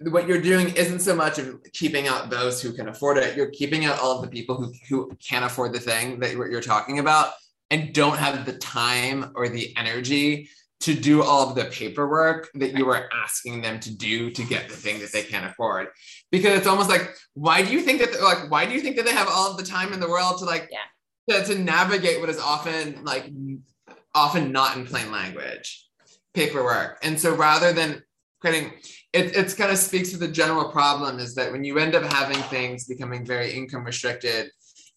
what 0.00 0.28
you're 0.28 0.42
doing 0.42 0.74
isn't 0.76 1.00
so 1.00 1.14
much 1.14 1.38
of 1.38 1.62
keeping 1.72 2.06
out 2.06 2.28
those 2.28 2.60
who 2.60 2.72
can 2.74 2.88
afford 2.88 3.16
it, 3.16 3.36
you're 3.36 3.50
keeping 3.50 3.86
out 3.86 3.98
all 3.98 4.16
of 4.16 4.22
the 4.22 4.28
people 4.28 4.56
who, 4.56 4.70
who 4.88 5.10
can't 5.26 5.44
afford 5.44 5.72
the 5.72 5.80
thing 5.80 6.20
that 6.20 6.32
you're 6.32 6.50
you're 6.50 6.60
talking 6.60 6.98
about 6.98 7.32
and 7.70 7.94
don't 7.94 8.18
have 8.18 8.44
the 8.44 8.58
time 8.58 9.32
or 9.34 9.48
the 9.48 9.74
energy 9.76 10.48
to 10.80 10.94
do 10.94 11.22
all 11.22 11.48
of 11.48 11.54
the 11.54 11.64
paperwork 11.64 12.50
that 12.54 12.76
you 12.76 12.84
were 12.84 13.08
asking 13.12 13.62
them 13.62 13.80
to 13.80 13.96
do 13.96 14.30
to 14.30 14.44
get 14.44 14.68
the 14.68 14.76
thing 14.76 15.00
that 15.00 15.12
they 15.12 15.22
can't 15.22 15.46
afford. 15.46 15.88
Because 16.30 16.58
it's 16.58 16.66
almost 16.66 16.88
like 16.90 17.14
why 17.34 17.62
do 17.62 17.72
you 17.72 17.80
think 17.80 18.00
that 18.00 18.20
like 18.22 18.50
why 18.50 18.66
do 18.66 18.72
you 18.72 18.80
think 18.80 18.96
that 18.96 19.04
they 19.04 19.12
have 19.12 19.28
all 19.28 19.50
of 19.50 19.56
the 19.56 19.62
time 19.62 19.92
in 19.92 20.00
the 20.00 20.08
world 20.08 20.38
to 20.38 20.44
like 20.44 20.68
Yeah. 20.70 21.38
to, 21.38 21.54
to 21.54 21.58
navigate 21.58 22.20
what 22.20 22.28
is 22.28 22.38
often 22.38 23.04
like 23.04 23.30
often 24.14 24.52
not 24.52 24.76
in 24.76 24.86
plain 24.86 25.10
language? 25.10 25.86
Paperwork. 26.34 26.98
And 27.02 27.18
so 27.18 27.34
rather 27.34 27.72
than 27.72 28.02
creating 28.40 28.72
it, 29.14 29.34
it's 29.34 29.54
kind 29.54 29.72
of 29.72 29.78
speaks 29.78 30.10
to 30.10 30.18
the 30.18 30.28
general 30.28 30.70
problem 30.70 31.18
is 31.18 31.34
that 31.36 31.50
when 31.52 31.64
you 31.64 31.78
end 31.78 31.94
up 31.94 32.04
having 32.12 32.36
things 32.44 32.84
becoming 32.84 33.24
very 33.24 33.52
income 33.52 33.84
restricted 33.84 34.50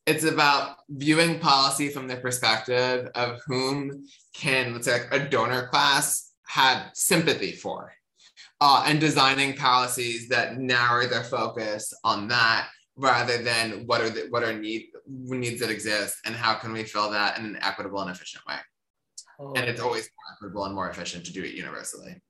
it's 0.05 0.23
about 0.23 0.77
viewing 0.89 1.39
policy 1.39 1.89
from 1.89 2.07
the 2.07 2.15
perspective 2.15 3.09
of 3.13 3.39
whom 3.45 4.05
can 4.33 4.73
let's 4.73 4.85
say 4.85 4.93
like 4.93 5.07
a 5.11 5.29
donor 5.29 5.67
class 5.67 6.31
had 6.47 6.89
sympathy 6.93 7.51
for 7.51 7.91
uh, 8.61 8.83
and 8.87 8.99
designing 8.99 9.55
policies 9.55 10.27
that 10.29 10.57
narrow 10.57 11.07
their 11.07 11.23
focus 11.23 11.93
on 12.03 12.27
that 12.27 12.69
rather 12.95 13.41
than 13.41 13.85
what 13.85 14.01
are 14.01 14.09
the 14.09 14.27
what 14.29 14.43
are 14.43 14.53
need 14.53 14.87
needs 15.07 15.61
that 15.61 15.69
exist 15.69 16.17
and 16.25 16.35
how 16.35 16.53
can 16.53 16.73
we 16.73 16.83
fill 16.83 17.09
that 17.09 17.37
in 17.37 17.45
an 17.45 17.57
equitable 17.61 18.01
and 18.01 18.11
efficient 18.11 18.45
way. 18.45 18.55
And 19.55 19.69
it's 19.69 19.79
always 19.79 20.03
more 20.03 20.35
equitable 20.35 20.65
and 20.65 20.75
more 20.75 20.89
efficient 20.89 21.25
to 21.27 21.33
do 21.33 21.43
it 21.43 21.53
universally 21.53 22.21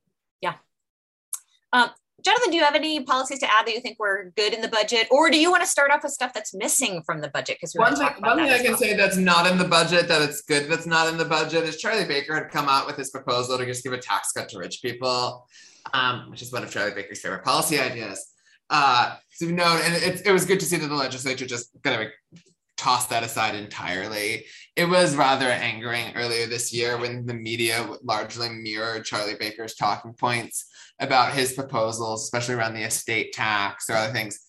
Jonathan, 2.23 2.51
do 2.51 2.57
you 2.57 2.63
have 2.63 2.75
any 2.75 3.03
policies 3.03 3.39
to 3.39 3.45
add 3.45 3.65
that 3.65 3.73
you 3.73 3.81
think 3.81 3.99
were 3.99 4.31
good 4.35 4.53
in 4.53 4.61
the 4.61 4.67
budget, 4.67 5.07
or 5.11 5.29
do 5.29 5.39
you 5.39 5.49
want 5.49 5.63
to 5.63 5.67
start 5.67 5.91
off 5.91 6.03
with 6.03 6.11
stuff 6.11 6.33
that's 6.33 6.53
missing 6.53 7.01
from 7.03 7.21
the 7.21 7.29
budget? 7.29 7.57
Because 7.59 7.73
one 7.73 7.95
thing, 7.95 8.07
one 8.19 8.38
thing 8.38 8.49
I 8.49 8.57
can 8.57 8.71
well. 8.71 8.77
say 8.77 8.95
that's 8.95 9.17
not 9.17 9.49
in 9.49 9.57
the 9.57 9.67
budget 9.67 10.07
that 10.07 10.21
it's 10.21 10.41
good 10.41 10.69
that's 10.69 10.85
not 10.85 11.07
in 11.07 11.17
the 11.17 11.25
budget 11.25 11.63
is 11.63 11.77
Charlie 11.77 12.05
Baker 12.05 12.35
had 12.35 12.49
come 12.49 12.67
out 12.67 12.88
with 12.88 12.97
his 12.97 13.09
proposal 13.09 13.57
to 13.57 13.65
just 13.65 13.83
give 13.83 13.93
a 13.93 13.97
tax 13.97 14.31
cut 14.31 14.49
to 14.49 14.59
rich 14.59 14.81
people, 14.81 15.47
um, 15.93 16.29
which 16.29 16.41
is 16.41 16.51
one 16.51 16.63
of 16.63 16.71
Charlie 16.71 16.93
Baker's 16.93 17.21
favorite 17.21 17.43
policy 17.43 17.79
ideas. 17.79 18.33
Uh, 18.69 19.15
so 19.31 19.45
you 19.45 19.53
know, 19.53 19.79
and 19.83 19.95
it, 19.95 20.25
it 20.25 20.31
was 20.31 20.45
good 20.45 20.59
to 20.59 20.65
see 20.65 20.77
that 20.77 20.88
the 20.88 20.95
legislature 20.95 21.45
just 21.45 21.71
kind 21.83 22.01
of 22.01 22.43
tossed 22.77 23.09
that 23.09 23.23
aside 23.23 23.55
entirely. 23.55 24.45
It 24.75 24.85
was 24.85 25.15
rather 25.15 25.47
angering 25.47 26.13
earlier 26.15 26.47
this 26.47 26.71
year 26.71 26.97
when 26.97 27.25
the 27.25 27.33
media 27.33 27.85
largely 28.03 28.49
mirrored 28.49 29.03
Charlie 29.03 29.35
Baker's 29.38 29.75
talking 29.75 30.13
points 30.13 30.65
about 31.00 31.34
his 31.34 31.53
proposals, 31.53 32.24
especially 32.24 32.56
around 32.56 32.74
the 32.74 32.84
estate 32.84 33.34
tax 33.34 33.89
or 33.89 33.96
other 33.96 34.13
things 34.13 34.39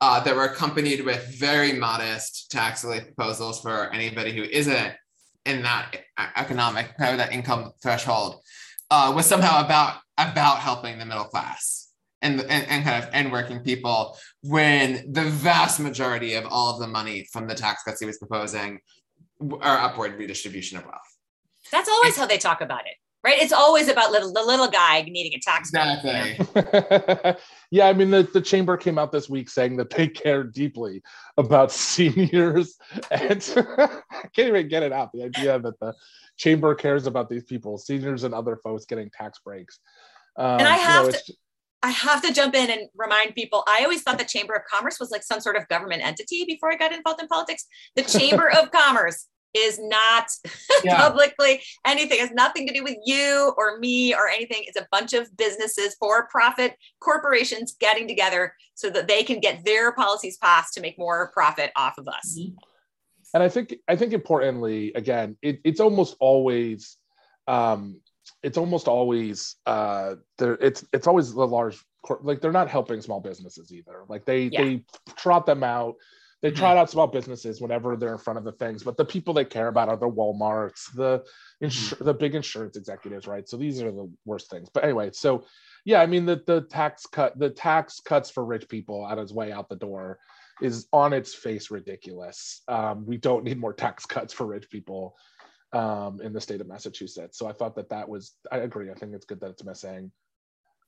uh, 0.00 0.20
that 0.20 0.34
were 0.34 0.44
accompanied 0.44 1.04
with 1.04 1.38
very 1.38 1.72
modest 1.72 2.50
tax 2.50 2.84
relief 2.84 3.04
proposals 3.04 3.60
for 3.60 3.92
anybody 3.92 4.32
who 4.32 4.42
isn't 4.42 4.94
in 5.46 5.62
that 5.62 5.94
economic 6.36 6.96
kind 6.98 7.12
of 7.12 7.18
that 7.18 7.32
income 7.32 7.72
threshold 7.82 8.42
uh, 8.90 9.12
was 9.14 9.26
somehow 9.26 9.64
about 9.64 9.96
about 10.18 10.58
helping 10.58 10.98
the 10.98 11.06
middle 11.06 11.24
class 11.24 11.88
and, 12.22 12.40
and, 12.40 12.66
and 12.68 12.84
kind 12.84 13.02
of 13.02 13.10
and 13.12 13.32
working 13.32 13.60
people 13.60 14.16
when 14.42 15.12
the 15.12 15.24
vast 15.24 15.80
majority 15.80 16.34
of 16.34 16.44
all 16.46 16.74
of 16.74 16.80
the 16.80 16.86
money 16.86 17.26
from 17.32 17.46
the 17.46 17.54
tax 17.54 17.82
cuts 17.82 18.00
he 18.00 18.06
was 18.06 18.18
proposing 18.18 18.78
are 19.60 19.78
upward 19.78 20.18
redistribution 20.18 20.76
of 20.76 20.84
wealth. 20.84 21.00
That's 21.72 21.88
always 21.88 22.16
how 22.16 22.26
they 22.26 22.36
talk 22.36 22.60
about 22.60 22.80
it, 22.80 22.96
right? 23.22 23.40
It's 23.40 23.52
always 23.52 23.88
about 23.88 24.12
little, 24.12 24.32
the 24.32 24.42
little 24.42 24.68
guy 24.68 25.02
needing 25.02 25.34
a 25.34 25.40
tax. 25.40 25.70
Exactly. 25.72 27.36
yeah, 27.70 27.86
I 27.88 27.92
mean, 27.92 28.10
the, 28.10 28.22
the 28.22 28.40
chamber 28.40 28.76
came 28.76 28.98
out 28.98 29.12
this 29.12 29.28
week 29.28 29.48
saying 29.48 29.76
that 29.76 29.90
they 29.90 30.08
care 30.08 30.44
deeply 30.44 31.02
about 31.36 31.70
seniors. 31.90 32.76
And 33.10 33.42
I 33.56 34.00
can't 34.34 34.48
even 34.48 34.68
get 34.68 34.82
it 34.82 34.92
out 34.92 35.12
the 35.12 35.24
idea 35.24 35.58
that 35.58 35.78
the 35.80 35.94
chamber 36.36 36.74
cares 36.74 37.06
about 37.06 37.28
these 37.28 37.44
people, 37.44 37.76
seniors 37.78 38.24
and 38.24 38.34
other 38.34 38.56
folks 38.56 38.86
getting 38.86 39.10
tax 39.10 39.38
breaks. 39.44 39.78
Um, 40.36 40.60
And 40.60 40.68
I 40.68 40.76
you 40.76 40.82
know, 40.82 40.88
have 40.88 41.08
it's- 41.08 41.30
I 41.82 41.90
have 41.90 42.20
to 42.22 42.32
jump 42.32 42.54
in 42.54 42.68
and 42.70 42.90
remind 42.94 43.34
people. 43.34 43.64
I 43.66 43.84
always 43.84 44.02
thought 44.02 44.18
the 44.18 44.24
Chamber 44.24 44.52
of 44.52 44.62
Commerce 44.70 45.00
was 45.00 45.10
like 45.10 45.22
some 45.22 45.40
sort 45.40 45.56
of 45.56 45.66
government 45.68 46.02
entity 46.04 46.44
before 46.46 46.70
I 46.70 46.76
got 46.76 46.92
involved 46.92 47.22
in 47.22 47.26
politics. 47.26 47.64
The 47.96 48.02
Chamber 48.02 48.50
of 48.50 48.70
Commerce 48.70 49.28
is 49.54 49.78
not 49.80 50.30
yeah. 50.84 50.96
publicly 50.96 51.62
anything. 51.86 52.18
It 52.18 52.28
has 52.28 52.30
nothing 52.32 52.66
to 52.66 52.72
do 52.72 52.82
with 52.82 52.96
you 53.04 53.52
or 53.56 53.78
me 53.78 54.14
or 54.14 54.28
anything. 54.28 54.62
It's 54.66 54.78
a 54.78 54.86
bunch 54.90 55.12
of 55.12 55.34
businesses, 55.36 55.96
for 55.98 56.28
profit 56.28 56.76
corporations 57.00 57.76
getting 57.78 58.08
together 58.08 58.54
so 58.74 58.90
that 58.90 59.08
they 59.08 59.22
can 59.22 59.40
get 59.40 59.64
their 59.64 59.92
policies 59.92 60.36
passed 60.38 60.74
to 60.74 60.80
make 60.80 60.98
more 60.98 61.30
profit 61.32 61.70
off 61.76 61.98
of 61.98 62.08
us. 62.08 62.38
Mm-hmm. 62.38 62.54
And 63.34 63.42
I 63.42 63.48
think 63.48 63.74
I 63.86 63.96
think 63.96 64.12
importantly, 64.12 64.92
again, 64.94 65.36
it, 65.42 65.60
it's 65.64 65.80
almost 65.80 66.16
always 66.18 66.96
um, 67.46 68.00
it's 68.42 68.58
almost 68.58 68.88
always 68.88 69.56
uh, 69.66 70.16
there. 70.38 70.54
It's 70.54 70.84
it's 70.92 71.06
always 71.06 71.32
the 71.32 71.46
large 71.46 71.82
like 72.22 72.40
they're 72.40 72.52
not 72.52 72.68
helping 72.68 73.00
small 73.00 73.20
businesses 73.20 73.72
either. 73.72 74.04
Like 74.08 74.24
they 74.24 74.44
yeah. 74.44 74.62
they 74.62 74.84
trot 75.16 75.46
them 75.46 75.62
out 75.62 75.96
they 76.42 76.50
trot 76.50 76.76
out 76.76 76.90
small 76.90 77.06
businesses 77.06 77.60
whenever 77.60 77.96
they're 77.96 78.12
in 78.12 78.18
front 78.18 78.38
of 78.38 78.44
the 78.44 78.52
things, 78.52 78.82
but 78.82 78.96
the 78.96 79.04
people 79.04 79.34
they 79.34 79.44
care 79.44 79.68
about 79.68 79.88
are 79.88 79.96
the 79.96 80.08
Walmarts, 80.08 80.92
the 80.94 81.22
insur- 81.62 81.94
mm-hmm. 81.94 82.04
the 82.04 82.14
big 82.14 82.34
insurance 82.34 82.76
executives, 82.76 83.26
right? 83.26 83.48
So 83.48 83.56
these 83.56 83.82
are 83.82 83.92
the 83.92 84.10
worst 84.24 84.50
things. 84.50 84.68
But 84.72 84.84
anyway, 84.84 85.10
so 85.12 85.44
yeah, 85.84 86.00
I 86.00 86.06
mean 86.06 86.26
the 86.26 86.42
the 86.46 86.62
tax 86.62 87.06
cut, 87.06 87.38
the 87.38 87.50
tax 87.50 88.00
cuts 88.00 88.30
for 88.30 88.44
rich 88.44 88.68
people 88.68 89.04
out 89.04 89.18
its 89.18 89.32
way 89.32 89.52
out 89.52 89.68
the 89.68 89.76
door 89.76 90.18
is 90.60 90.86
on 90.92 91.12
its 91.12 91.34
face 91.34 91.70
ridiculous. 91.70 92.62
Um, 92.68 93.06
we 93.06 93.16
don't 93.16 93.44
need 93.44 93.58
more 93.58 93.72
tax 93.72 94.06
cuts 94.06 94.32
for 94.32 94.46
rich 94.46 94.68
people 94.70 95.16
um, 95.72 96.20
in 96.22 96.32
the 96.32 96.40
state 96.40 96.60
of 96.60 96.68
Massachusetts. 96.68 97.38
So 97.38 97.46
I 97.46 97.52
thought 97.52 97.76
that 97.76 97.90
that 97.90 98.08
was, 98.08 98.32
I 98.50 98.58
agree. 98.58 98.90
I 98.90 98.94
think 98.94 99.14
it's 99.14 99.24
good 99.24 99.40
that 99.40 99.50
it's 99.50 99.64
missing. 99.64 100.10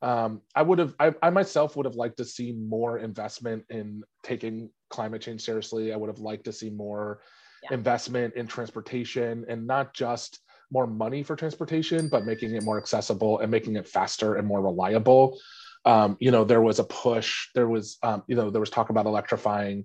Um, 0.03 0.43
I 0.55 0.63
would 0.63 0.81
have, 0.81 0.95
I, 0.99 1.15
I, 1.23 1.31
myself 1.31 1.77
would 1.77 1.87
have 1.87 1.95
liked 1.95 2.17
to 2.17 2.25
see 2.25 2.51
more 2.53 2.99
investment 2.99 3.65
in 3.71 4.03
taking 4.25 4.69
climate 4.91 5.23
change 5.23 5.43
seriously. 5.43 5.93
I 5.93 5.97
would 5.97 6.09
have 6.09 6.19
liked 6.19 6.45
to 6.47 6.53
see 6.53 6.71
more 6.71 7.21
yeah. 7.63 7.75
investment 7.75 8.35
in 8.35 8.49
transportation 8.49 9.45
and 9.49 9.65
not 9.65 9.95
just 9.95 10.41
more 10.73 10.89
money 10.89 11.23
for 11.23 11.37
transportation, 11.37 12.09
but 12.09 12.25
making 12.25 12.53
it 12.55 12.65
more 12.65 12.79
accessible 12.79 13.39
and 13.39 13.51
making 13.51 13.77
it 13.77 13.87
faster 13.87 14.35
and 14.35 14.49
more 14.49 14.61
reliable. 14.61 15.39
Um, 15.85 16.17
you 16.19 16.33
know, 16.33 16.45
there 16.45 16.63
was 16.63 16.81
a 16.81 16.85
push. 16.85 17.49
There 17.55 17.69
was, 17.69 17.99
um, 18.03 18.25
you 18.27 18.35
know, 18.35 18.51
there 18.51 18.61
was 18.61 18.71
talk 18.71 18.91
about 18.91 19.07
electrifying 19.07 19.85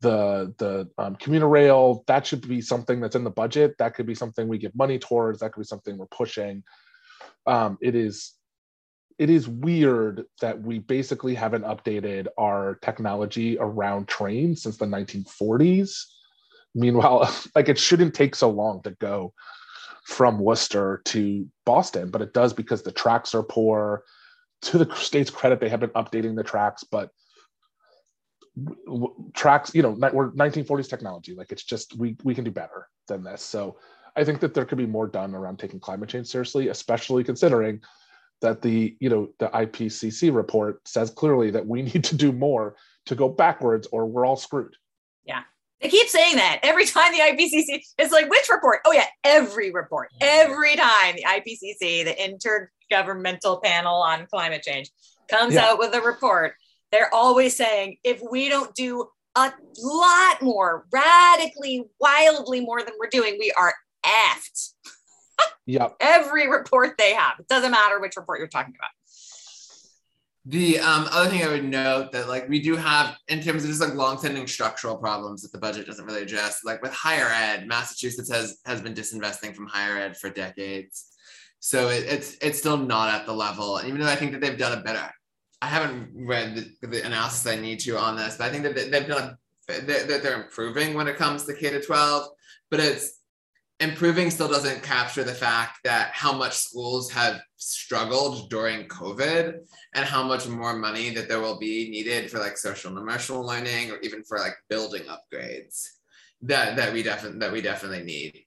the 0.00 0.54
the 0.58 0.88
um, 0.98 1.16
commuter 1.16 1.48
rail. 1.48 2.04
That 2.06 2.26
should 2.26 2.46
be 2.46 2.60
something 2.60 3.00
that's 3.00 3.16
in 3.16 3.24
the 3.24 3.30
budget. 3.30 3.76
That 3.78 3.94
could 3.94 4.06
be 4.06 4.14
something 4.14 4.48
we 4.48 4.58
give 4.58 4.74
money 4.74 4.98
towards. 4.98 5.40
That 5.40 5.52
could 5.52 5.60
be 5.60 5.66
something 5.66 5.98
we're 5.98 6.06
pushing. 6.06 6.62
Um, 7.46 7.78
it 7.80 7.94
is 7.94 8.32
it 9.18 9.30
is 9.30 9.48
weird 9.48 10.24
that 10.40 10.60
we 10.60 10.78
basically 10.78 11.34
haven't 11.34 11.64
updated 11.64 12.26
our 12.38 12.78
technology 12.82 13.56
around 13.58 14.08
trains 14.08 14.62
since 14.62 14.76
the 14.76 14.86
1940s. 14.86 16.04
Meanwhile, 16.74 17.34
like 17.54 17.68
it 17.68 17.78
shouldn't 17.78 18.14
take 18.14 18.34
so 18.34 18.50
long 18.50 18.82
to 18.82 18.90
go 18.92 19.32
from 20.04 20.38
Worcester 20.38 21.02
to 21.06 21.48
Boston, 21.64 22.10
but 22.10 22.22
it 22.22 22.34
does 22.34 22.52
because 22.52 22.82
the 22.82 22.92
tracks 22.92 23.34
are 23.34 23.42
poor. 23.42 24.04
To 24.62 24.78
the 24.78 24.94
state's 24.94 25.30
credit, 25.30 25.60
they 25.60 25.68
have 25.68 25.80
been 25.80 25.90
updating 25.90 26.36
the 26.36 26.44
tracks, 26.44 26.84
but 26.84 27.10
tracks, 29.34 29.74
you 29.74 29.82
know, 29.82 29.90
we're 30.12 30.30
1940s 30.32 30.88
technology. 30.88 31.34
Like 31.34 31.50
it's 31.52 31.64
just 31.64 31.96
we 31.96 32.16
we 32.22 32.34
can 32.34 32.44
do 32.44 32.50
better 32.50 32.88
than 33.08 33.24
this. 33.24 33.42
So 33.42 33.76
I 34.14 34.24
think 34.24 34.40
that 34.40 34.54
there 34.54 34.64
could 34.64 34.78
be 34.78 34.86
more 34.86 35.08
done 35.08 35.34
around 35.34 35.58
taking 35.58 35.80
climate 35.80 36.08
change 36.08 36.28
seriously, 36.28 36.68
especially 36.68 37.24
considering 37.24 37.80
that 38.42 38.62
the 38.62 38.96
you 39.00 39.08
know 39.08 39.30
the 39.38 39.48
IPCC 39.48 40.34
report 40.34 40.86
says 40.86 41.10
clearly 41.10 41.50
that 41.50 41.66
we 41.66 41.82
need 41.94 42.04
to 42.04 42.16
do 42.16 42.32
more 42.32 42.76
to 43.06 43.14
go 43.14 43.28
backwards 43.28 43.88
or 43.90 44.06
we're 44.06 44.26
all 44.26 44.36
screwed. 44.36 44.76
Yeah. 45.24 45.42
They 45.80 45.88
keep 45.88 46.06
saying 46.06 46.36
that 46.36 46.60
every 46.62 46.86
time 46.86 47.12
the 47.12 47.18
IPCC 47.18 47.82
is 47.98 48.12
like, 48.12 48.30
which 48.30 48.48
report? 48.48 48.80
Oh, 48.84 48.92
yeah, 48.92 49.06
every 49.24 49.72
report. 49.72 50.10
Every 50.20 50.76
time 50.76 51.16
the 51.16 51.24
IPCC, 51.24 52.04
the 52.04 52.68
Intergovernmental 52.92 53.60
Panel 53.60 53.96
on 53.96 54.26
Climate 54.26 54.62
Change, 54.62 54.88
comes 55.28 55.54
yeah. 55.54 55.64
out 55.64 55.78
with 55.80 55.92
a 55.94 56.00
report, 56.00 56.54
they're 56.92 57.12
always 57.12 57.56
saying 57.56 57.96
if 58.04 58.22
we 58.30 58.48
don't 58.48 58.72
do 58.76 59.08
a 59.34 59.52
lot 59.82 60.42
more, 60.42 60.86
radically, 60.92 61.84
wildly 61.98 62.60
more 62.60 62.82
than 62.82 62.94
we're 63.00 63.08
doing, 63.08 63.36
we 63.40 63.52
are 63.56 63.74
effed. 64.04 64.74
Yep. 65.66 65.96
Every 66.00 66.48
report 66.48 66.96
they 66.98 67.14
have. 67.14 67.38
It 67.38 67.48
doesn't 67.48 67.70
matter 67.70 68.00
which 68.00 68.16
report 68.16 68.38
you're 68.38 68.48
talking 68.48 68.74
about. 68.76 68.90
The 70.44 70.80
um, 70.80 71.06
other 71.12 71.30
thing 71.30 71.44
I 71.44 71.48
would 71.48 71.64
note 71.64 72.10
that 72.12 72.28
like 72.28 72.48
we 72.48 72.60
do 72.60 72.74
have 72.74 73.16
in 73.28 73.40
terms 73.40 73.62
of 73.62 73.70
just 73.70 73.80
like 73.80 73.94
long-standing 73.94 74.48
structural 74.48 74.96
problems 74.96 75.42
that 75.42 75.52
the 75.52 75.58
budget 75.58 75.86
doesn't 75.86 76.04
really 76.04 76.22
address. 76.22 76.64
Like 76.64 76.82
with 76.82 76.92
higher 76.92 77.28
ed, 77.28 77.68
Massachusetts 77.68 78.30
has 78.32 78.58
has 78.66 78.82
been 78.82 78.92
disinvesting 78.92 79.54
from 79.54 79.68
higher 79.68 79.96
ed 79.96 80.16
for 80.16 80.30
decades, 80.30 81.12
so 81.60 81.90
it, 81.90 82.06
it's 82.08 82.36
it's 82.42 82.58
still 82.58 82.76
not 82.76 83.14
at 83.14 83.24
the 83.24 83.32
level. 83.32 83.76
And 83.76 83.86
even 83.86 84.00
though 84.00 84.08
I 84.08 84.16
think 84.16 84.32
that 84.32 84.40
they've 84.40 84.58
done 84.58 84.76
a 84.76 84.82
better, 84.82 85.08
I 85.60 85.66
haven't 85.66 86.10
read 86.12 86.56
the, 86.56 86.88
the 86.88 87.06
analysis 87.06 87.46
I 87.46 87.54
need 87.54 87.78
to 87.80 87.96
on 87.96 88.16
this, 88.16 88.36
but 88.36 88.48
I 88.48 88.50
think 88.50 88.64
that 88.64 88.74
they've 88.74 89.06
done 89.06 89.38
that 89.68 89.86
they're, 89.86 90.18
they're 90.18 90.42
improving 90.42 90.94
when 90.94 91.06
it 91.06 91.16
comes 91.16 91.44
to 91.44 91.54
K 91.54 91.70
to 91.70 91.80
12. 91.80 92.26
But 92.68 92.80
it's 92.80 93.20
improving 93.80 94.30
still 94.30 94.48
doesn't 94.48 94.82
capture 94.82 95.24
the 95.24 95.34
fact 95.34 95.80
that 95.84 96.10
how 96.12 96.32
much 96.32 96.56
schools 96.56 97.10
have 97.10 97.40
struggled 97.56 98.48
during 98.48 98.86
COVID 98.88 99.58
and 99.94 100.04
how 100.04 100.22
much 100.22 100.46
more 100.46 100.74
money 100.74 101.10
that 101.10 101.28
there 101.28 101.40
will 101.40 101.58
be 101.58 101.90
needed 101.90 102.30
for 102.30 102.38
like 102.38 102.56
social 102.56 102.90
and 102.90 102.98
emotional 102.98 103.44
learning 103.44 103.90
or 103.90 103.98
even 103.98 104.22
for 104.22 104.38
like 104.38 104.54
building 104.68 105.02
upgrades 105.02 105.88
that 106.42 106.76
that 106.76 106.92
we 106.92 107.02
definitely 107.02 107.38
that 107.38 107.52
we 107.52 107.60
definitely 107.60 108.04
need. 108.04 108.44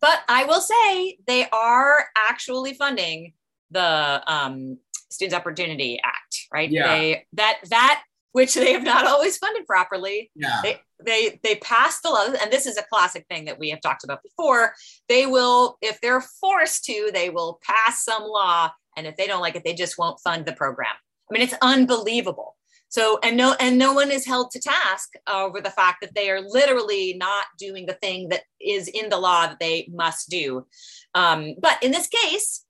But 0.00 0.20
I 0.28 0.44
will 0.44 0.60
say 0.60 1.18
they 1.26 1.48
are 1.50 2.06
actually 2.16 2.74
funding 2.74 3.34
the 3.70 4.22
um, 4.26 4.78
Students 5.10 5.36
Opportunity 5.36 6.00
Act, 6.04 6.48
right? 6.52 6.70
Yeah. 6.70 6.88
They 6.88 7.26
that 7.34 7.58
that 7.70 8.02
which 8.32 8.54
they 8.54 8.72
have 8.72 8.84
not 8.84 9.06
always 9.06 9.36
funded 9.38 9.66
properly. 9.66 10.30
Yeah. 10.34 10.60
They, 10.62 10.80
they 11.04 11.40
they 11.42 11.54
passed 11.56 12.02
the 12.02 12.10
law, 12.10 12.26
and 12.40 12.52
this 12.52 12.66
is 12.66 12.76
a 12.76 12.84
classic 12.92 13.26
thing 13.28 13.46
that 13.46 13.58
we 13.58 13.70
have 13.70 13.80
talked 13.80 14.04
about 14.04 14.22
before. 14.22 14.74
They 15.08 15.26
will, 15.26 15.78
if 15.80 16.00
they're 16.00 16.20
forced 16.20 16.84
to, 16.84 17.10
they 17.12 17.30
will 17.30 17.58
pass 17.62 18.04
some 18.04 18.24
law, 18.24 18.70
and 18.96 19.06
if 19.06 19.16
they 19.16 19.26
don't 19.26 19.40
like 19.40 19.56
it, 19.56 19.64
they 19.64 19.74
just 19.74 19.98
won't 19.98 20.20
fund 20.20 20.44
the 20.44 20.52
program. 20.52 20.94
I 21.30 21.32
mean, 21.32 21.42
it's 21.42 21.54
unbelievable. 21.62 22.56
So, 22.88 23.20
and 23.22 23.36
no, 23.36 23.54
and 23.60 23.78
no 23.78 23.92
one 23.92 24.10
is 24.10 24.26
held 24.26 24.50
to 24.50 24.60
task 24.60 25.10
over 25.28 25.60
the 25.60 25.70
fact 25.70 25.98
that 26.02 26.14
they 26.14 26.28
are 26.28 26.40
literally 26.40 27.14
not 27.16 27.44
doing 27.56 27.86
the 27.86 27.94
thing 27.94 28.30
that 28.30 28.42
is 28.60 28.88
in 28.88 29.08
the 29.08 29.18
law 29.18 29.46
that 29.46 29.60
they 29.60 29.88
must 29.92 30.28
do. 30.28 30.66
Um, 31.14 31.54
but 31.60 31.80
in 31.82 31.92
this 31.92 32.08
case, 32.08 32.64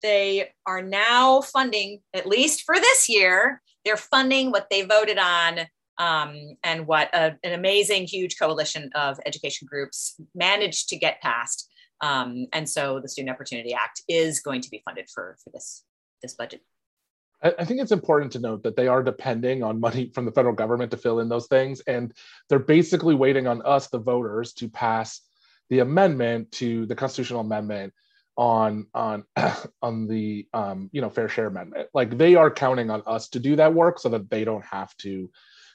they 0.00 0.50
are 0.64 0.80
now 0.80 1.40
funding, 1.40 2.02
at 2.14 2.26
least 2.26 2.62
for 2.64 2.76
this 2.76 3.08
year, 3.08 3.62
they're 3.84 3.96
funding 3.96 4.50
what 4.50 4.68
they 4.70 4.82
voted 4.82 5.18
on 5.18 5.60
um, 5.98 6.56
and 6.62 6.86
what 6.86 7.08
a, 7.14 7.36
an 7.44 7.52
amazing, 7.52 8.04
huge 8.04 8.38
coalition 8.38 8.90
of 8.94 9.18
education 9.26 9.66
groups 9.70 10.20
managed 10.34 10.88
to 10.88 10.96
get 10.96 11.20
passed. 11.20 11.70
Um, 12.00 12.46
and 12.52 12.68
so 12.68 13.00
the 13.00 13.08
Student 13.08 13.34
Opportunity 13.34 13.72
Act 13.74 14.02
is 14.08 14.40
going 14.40 14.60
to 14.62 14.70
be 14.70 14.82
funded 14.84 15.08
for, 15.12 15.36
for 15.42 15.50
this, 15.50 15.84
this 16.22 16.34
budget. 16.34 16.62
I 17.42 17.66
think 17.66 17.82
it's 17.82 17.92
important 17.92 18.32
to 18.32 18.38
note 18.38 18.62
that 18.62 18.74
they 18.74 18.88
are 18.88 19.02
depending 19.02 19.62
on 19.62 19.78
money 19.78 20.10
from 20.14 20.24
the 20.24 20.32
federal 20.32 20.54
government 20.54 20.90
to 20.92 20.96
fill 20.96 21.20
in 21.20 21.28
those 21.28 21.46
things. 21.46 21.80
And 21.86 22.10
they're 22.48 22.58
basically 22.58 23.14
waiting 23.14 23.46
on 23.46 23.60
us, 23.66 23.88
the 23.88 23.98
voters, 23.98 24.54
to 24.54 24.68
pass 24.68 25.20
the 25.68 25.80
amendment 25.80 26.52
to 26.52 26.86
the 26.86 26.94
constitutional 26.94 27.40
amendment 27.40 27.92
on 28.36 28.86
on 28.94 29.24
on 29.82 30.06
the 30.06 30.46
um, 30.52 30.90
you 30.92 31.00
know 31.00 31.10
fair 31.10 31.28
share 31.28 31.46
amendment. 31.46 31.88
Like 31.94 32.16
they 32.16 32.34
are 32.34 32.50
counting 32.50 32.90
on 32.90 33.02
us 33.06 33.28
to 33.30 33.40
do 33.40 33.56
that 33.56 33.74
work 33.74 33.98
so 33.98 34.08
that 34.10 34.30
they 34.30 34.44
don't 34.44 34.64
have 34.64 34.96
to 34.98 35.30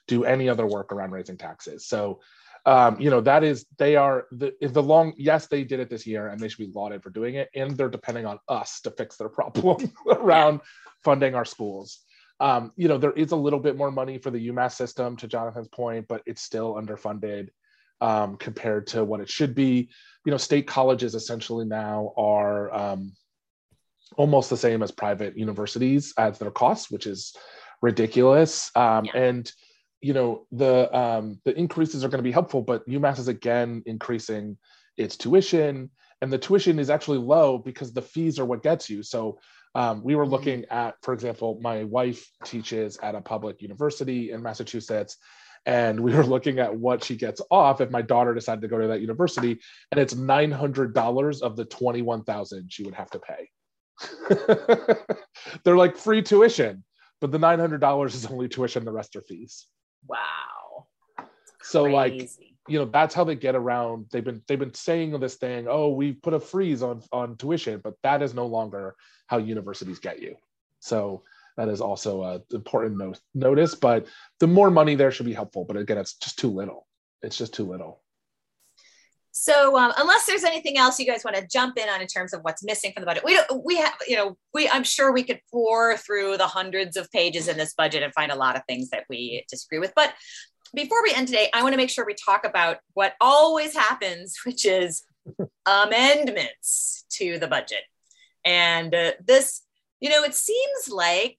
do 0.07 0.25
any 0.25 0.49
other 0.49 0.65
work 0.65 0.91
around 0.91 1.11
raising 1.11 1.37
taxes. 1.37 1.87
So 1.87 2.19
um, 2.65 2.99
you 2.99 3.09
know 3.09 3.21
that 3.21 3.43
is 3.43 3.65
they 3.77 3.95
are 3.95 4.27
the 4.31 4.53
the 4.61 4.83
long 4.83 5.13
yes 5.17 5.47
they 5.47 5.63
did 5.63 5.79
it 5.79 5.89
this 5.89 6.05
year 6.05 6.27
and 6.27 6.39
they 6.39 6.49
should 6.49 6.65
be 6.65 6.71
lauded 6.73 7.01
for 7.01 7.09
doing 7.09 7.35
it 7.35 7.49
and 7.55 7.77
they're 7.77 7.89
depending 7.89 8.25
on 8.25 8.39
us 8.49 8.81
to 8.81 8.91
fix 8.91 9.15
their 9.15 9.29
problem 9.29 9.91
around 10.11 10.59
funding 11.03 11.35
our 11.35 11.45
schools. 11.45 11.99
Um, 12.41 12.71
you 12.75 12.87
know 12.87 12.97
there 12.97 13.13
is 13.13 13.31
a 13.31 13.37
little 13.37 13.59
bit 13.59 13.77
more 13.77 13.91
money 13.91 14.17
for 14.17 14.31
the 14.31 14.49
UMass 14.49 14.73
system 14.73 15.15
to 15.17 15.27
Jonathan's 15.27 15.67
point, 15.69 16.07
but 16.07 16.21
it's 16.25 16.41
still 16.41 16.75
underfunded 16.75 17.49
um, 18.01 18.37
compared 18.37 18.87
to 18.87 19.03
what 19.03 19.21
it 19.21 19.29
should 19.29 19.53
be. 19.55 19.89
You 20.25 20.31
know, 20.31 20.37
state 20.37 20.67
colleges 20.67 21.15
essentially 21.15 21.65
now 21.65 22.13
are 22.17 22.73
um, 22.73 23.13
almost 24.17 24.49
the 24.49 24.57
same 24.57 24.83
as 24.83 24.91
private 24.91 25.37
universities 25.37 26.13
as 26.17 26.37
their 26.37 26.51
costs, 26.51 26.91
which 26.91 27.07
is 27.07 27.35
ridiculous. 27.81 28.71
Um, 28.75 29.05
yeah. 29.05 29.17
And 29.17 29.51
you 30.01 30.13
know, 30.13 30.45
the 30.51 30.95
um, 30.97 31.39
the 31.45 31.57
increases 31.57 32.03
are 32.03 32.09
going 32.09 32.23
to 32.23 32.29
be 32.29 32.31
helpful, 32.31 32.61
but 32.61 32.87
UMass 32.87 33.19
is 33.19 33.27
again 33.27 33.83
increasing 33.85 34.57
its 34.97 35.17
tuition, 35.17 35.89
and 36.21 36.31
the 36.31 36.37
tuition 36.37 36.79
is 36.79 36.89
actually 36.89 37.19
low 37.19 37.57
because 37.57 37.93
the 37.93 38.01
fees 38.01 38.39
are 38.39 38.45
what 38.45 38.63
gets 38.63 38.89
you. 38.89 39.03
So 39.03 39.39
Um, 39.75 40.01
we 40.03 40.15
were 40.15 40.25
looking 40.25 40.65
at, 40.71 40.95
for 41.03 41.13
example, 41.13 41.59
my 41.61 41.83
wife 41.83 42.21
teaches 42.43 42.97
at 43.03 43.13
a 43.13 43.21
public 43.21 43.61
university 43.61 44.31
in 44.31 44.41
Massachusetts, 44.41 45.17
and 45.65 45.99
we 45.99 46.13
were 46.13 46.25
looking 46.35 46.59
at 46.59 46.75
what 46.75 47.03
she 47.03 47.15
gets 47.15 47.41
off 47.49 47.81
if 47.81 47.89
my 47.89 48.01
daughter 48.01 48.33
decided 48.33 48.61
to 48.61 48.67
go 48.67 48.79
to 48.79 48.87
that 48.87 49.01
university, 49.01 49.59
and 49.91 49.99
it's 49.99 50.15
nine 50.15 50.51
hundred 50.51 50.93
dollars 50.93 51.41
of 51.41 51.55
the 51.55 51.65
twenty 51.65 52.01
one 52.01 52.23
thousand 52.23 52.71
she 52.71 52.83
would 52.83 52.95
have 52.95 53.09
to 53.11 53.19
pay. 53.19 53.49
They're 55.63 55.77
like 55.77 55.97
free 55.97 56.21
tuition, 56.21 56.83
but 57.21 57.31
the 57.31 57.39
nine 57.39 57.59
hundred 57.59 57.81
dollars 57.81 58.15
is 58.15 58.25
only 58.25 58.47
tuition. 58.47 58.85
The 58.85 58.91
rest 58.91 59.15
are 59.15 59.21
fees. 59.21 59.67
Wow. 60.07 60.87
So 61.61 61.83
like 61.83 62.29
you 62.69 62.77
know 62.77 62.85
that's 62.85 63.15
how 63.15 63.23
they 63.23 63.35
get 63.35 63.55
around 63.55 64.05
they've 64.11 64.23
been 64.23 64.41
they've 64.47 64.59
been 64.59 64.73
saying 64.73 65.19
this 65.19 65.35
thing 65.35 65.67
oh 65.67 65.89
we 65.89 66.13
put 66.13 66.33
a 66.33 66.39
freeze 66.39 66.83
on 66.83 67.01
on 67.11 67.35
tuition 67.35 67.81
but 67.83 67.95
that 68.03 68.21
is 68.21 68.33
no 68.33 68.45
longer 68.45 68.95
how 69.27 69.37
universities 69.37 69.99
get 69.99 70.21
you 70.21 70.35
so 70.79 71.23
that 71.59 71.69
is 71.69 71.81
also 71.81 72.23
a 72.23 72.41
important 72.53 72.97
no- 72.97 73.13
notice 73.33 73.75
but 73.75 74.07
the 74.39 74.47
more 74.47 74.71
money 74.71 74.95
there 74.95 75.11
should 75.11 75.25
be 75.25 75.33
helpful 75.33 75.65
but 75.65 75.77
again 75.77 75.97
it's 75.97 76.13
just 76.13 76.39
too 76.39 76.49
little 76.49 76.87
it's 77.21 77.37
just 77.37 77.53
too 77.53 77.65
little 77.65 78.01
so 79.31 79.77
um, 79.77 79.93
unless 79.97 80.25
there's 80.25 80.43
anything 80.43 80.77
else 80.77 80.99
you 80.99 81.05
guys 81.05 81.23
want 81.23 81.37
to 81.37 81.47
jump 81.47 81.77
in 81.77 81.87
on 81.87 82.01
in 82.01 82.07
terms 82.07 82.33
of 82.33 82.41
what's 82.41 82.61
missing 82.63 82.91
from 82.91 83.01
the 83.01 83.05
budget, 83.05 83.23
we 83.23 83.35
don't, 83.35 83.63
we 83.63 83.77
have, 83.77 83.93
you 84.05 84.17
know, 84.17 84.37
we, 84.53 84.67
I'm 84.67 84.83
sure 84.83 85.13
we 85.13 85.23
could 85.23 85.39
pour 85.49 85.95
through 85.95 86.37
the 86.37 86.47
hundreds 86.47 86.97
of 86.97 87.09
pages 87.11 87.47
in 87.47 87.55
this 87.55 87.73
budget 87.73 88.03
and 88.03 88.13
find 88.13 88.31
a 88.31 88.35
lot 88.35 88.57
of 88.57 88.63
things 88.67 88.89
that 88.89 89.05
we 89.09 89.45
disagree 89.49 89.79
with. 89.79 89.93
But 89.95 90.13
before 90.73 91.01
we 91.03 91.13
end 91.13 91.27
today, 91.27 91.49
I 91.53 91.63
want 91.63 91.73
to 91.73 91.77
make 91.77 91.89
sure 91.89 92.05
we 92.05 92.15
talk 92.15 92.45
about 92.45 92.79
what 92.95 93.13
always 93.21 93.73
happens, 93.73 94.35
which 94.45 94.65
is 94.65 95.03
amendments 95.65 97.05
to 97.11 97.37
the 97.39 97.47
budget. 97.47 97.83
And 98.43 98.93
uh, 98.95 99.11
this, 99.25 99.61
you 99.99 100.09
know, 100.09 100.23
it 100.23 100.35
seems 100.35 100.89
like 100.89 101.37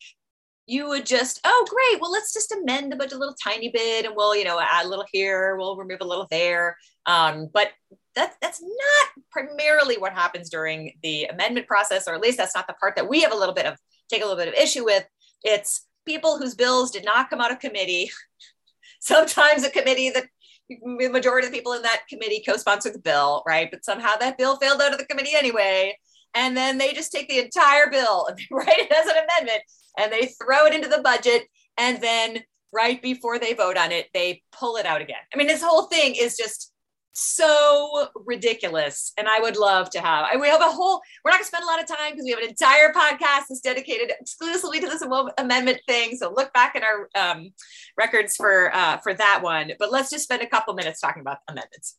you 0.66 0.88
would 0.88 1.04
just, 1.04 1.40
oh, 1.44 1.66
great. 1.68 2.00
Well, 2.00 2.12
let's 2.12 2.32
just 2.32 2.52
amend 2.52 2.92
the 2.92 2.96
budget 2.96 3.14
a 3.14 3.18
little 3.18 3.34
tiny 3.42 3.70
bit 3.70 4.06
and 4.06 4.14
we'll, 4.16 4.36
you 4.36 4.44
know, 4.44 4.60
add 4.60 4.86
a 4.86 4.88
little 4.88 5.06
here, 5.10 5.56
we'll 5.56 5.76
remove 5.76 5.98
a 6.00 6.06
little 6.06 6.28
there. 6.30 6.76
Um, 7.06 7.48
but 7.52 7.70
that, 8.14 8.34
that's 8.40 8.62
not 8.62 9.24
primarily 9.32 9.96
what 9.98 10.12
happens 10.12 10.48
during 10.48 10.92
the 11.02 11.24
amendment 11.24 11.66
process, 11.66 12.06
or 12.06 12.14
at 12.14 12.20
least 12.20 12.38
that's 12.38 12.54
not 12.54 12.66
the 12.66 12.74
part 12.74 12.94
that 12.96 13.08
we 13.08 13.22
have 13.22 13.32
a 13.32 13.36
little 13.36 13.54
bit 13.54 13.66
of, 13.66 13.76
take 14.08 14.22
a 14.22 14.24
little 14.24 14.38
bit 14.38 14.48
of 14.48 14.54
issue 14.54 14.84
with. 14.84 15.04
It's 15.42 15.86
people 16.06 16.38
whose 16.38 16.54
bills 16.54 16.90
did 16.90 17.04
not 17.04 17.30
come 17.30 17.40
out 17.40 17.52
of 17.52 17.58
committee 17.58 18.10
sometimes 19.00 19.64
a 19.64 19.70
committee 19.70 20.10
that 20.10 20.26
the 20.68 21.08
majority 21.08 21.46
of 21.46 21.52
the 21.52 21.58
people 21.58 21.72
in 21.72 21.82
that 21.82 22.02
committee 22.08 22.42
co-sponsored 22.46 22.94
the 22.94 23.00
bill, 23.00 23.42
right? 23.46 23.70
But 23.70 23.84
somehow 23.84 24.16
that 24.16 24.38
bill 24.38 24.56
failed 24.56 24.80
out 24.80 24.92
of 24.92 24.98
the 24.98 25.06
committee 25.06 25.34
anyway. 25.34 25.98
And 26.34 26.56
then 26.56 26.78
they 26.78 26.92
just 26.92 27.12
take 27.12 27.28
the 27.28 27.38
entire 27.38 27.90
bill 27.90 28.26
and 28.26 28.38
write 28.50 28.68
it 28.78 28.92
as 28.92 29.06
an 29.06 29.24
amendment 29.24 29.62
and 29.98 30.12
they 30.12 30.26
throw 30.42 30.66
it 30.66 30.74
into 30.74 30.88
the 30.88 31.02
budget. 31.02 31.44
And 31.76 32.00
then 32.00 32.42
right 32.72 33.00
before 33.02 33.38
they 33.38 33.54
vote 33.54 33.76
on 33.76 33.92
it, 33.92 34.08
they 34.14 34.42
pull 34.52 34.76
it 34.76 34.86
out 34.86 35.00
again. 35.00 35.16
I 35.32 35.36
mean, 35.36 35.46
this 35.46 35.62
whole 35.62 35.84
thing 35.84 36.14
is 36.14 36.36
just 36.36 36.72
so 37.12 38.08
ridiculous. 38.14 39.12
And 39.18 39.28
I 39.28 39.40
would 39.40 39.56
love 39.56 39.90
to 39.90 40.00
have, 40.00 40.26
we 40.40 40.48
have 40.48 40.60
a 40.60 40.70
whole, 40.70 41.00
we're 41.24 41.32
not 41.32 41.38
gonna 41.38 41.44
spend 41.44 41.64
a 41.64 41.66
lot 41.66 41.82
of 41.82 41.88
time 41.88 42.12
because 42.12 42.24
we 42.24 42.30
have 42.30 42.38
an 42.38 42.48
entire 42.48 42.92
podcast 42.92 43.46
that's 43.48 43.60
dedicated 43.60 44.12
exclusively 44.20 44.80
to 44.80 44.86
this 44.86 45.02
amendment 45.38 45.80
thing. 45.88 46.16
So 46.16 46.32
look 46.32 46.52
back 46.52 46.76
in 46.76 46.82
our 46.82 47.08
um, 47.16 47.50
records 47.96 48.36
for, 48.36 48.74
uh, 48.74 48.98
for 48.98 49.12
that 49.14 49.40
one, 49.42 49.72
but 49.78 49.90
let's 49.90 50.10
just 50.10 50.24
spend 50.24 50.42
a 50.42 50.46
couple 50.46 50.72
minutes 50.74 51.00
talking 51.00 51.20
about 51.20 51.38
amendments. 51.48 51.96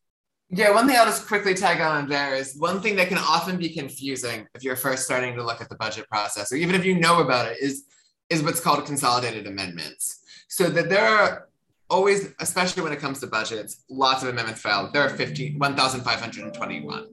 Yeah, 0.54 0.72
one 0.72 0.86
thing 0.86 0.98
I'll 0.98 1.06
just 1.06 1.28
quickly 1.28 1.54
tag 1.54 1.80
on 1.80 2.10
there 2.10 2.36
is 2.36 2.58
one 2.58 2.82
thing 2.82 2.98
that 2.98 3.08
can 3.08 3.18
often 3.18 3.58
be 3.58 3.70
confusing 3.70 4.46
if 4.54 4.64
you're 4.64 4.76
first 4.76 5.06
starting 5.06 5.34
to 5.36 5.44
look 5.44 5.62
at 5.62 5.70
the 5.70 5.76
budget 5.76 6.10
process, 6.10 6.52
or 6.52 6.56
even 6.58 6.76
if 6.76 6.84
you 6.84 7.00
know 7.00 7.22
about 7.22 7.48
it, 7.48 7.58
is 7.62 7.86
is 8.30 8.44
what's 8.44 8.60
called 8.60 8.86
consolidated 8.86 9.48
amendments. 9.48 10.20
So 10.50 10.70
that 10.70 10.90
there 10.90 11.06
are 11.06 11.48
always, 11.90 12.34
especially 12.40 12.84
when 12.84 12.94
it 12.94 13.00
comes 13.00 13.20
to 13.20 13.28
budgets, 13.28 13.84
lots 13.90 14.24
of 14.24 14.30
amendments 14.30 14.62
filed. 14.62 14.94
There 14.94 15.04
are 15.04 15.10
15, 15.10 15.60
1,521 15.60 17.08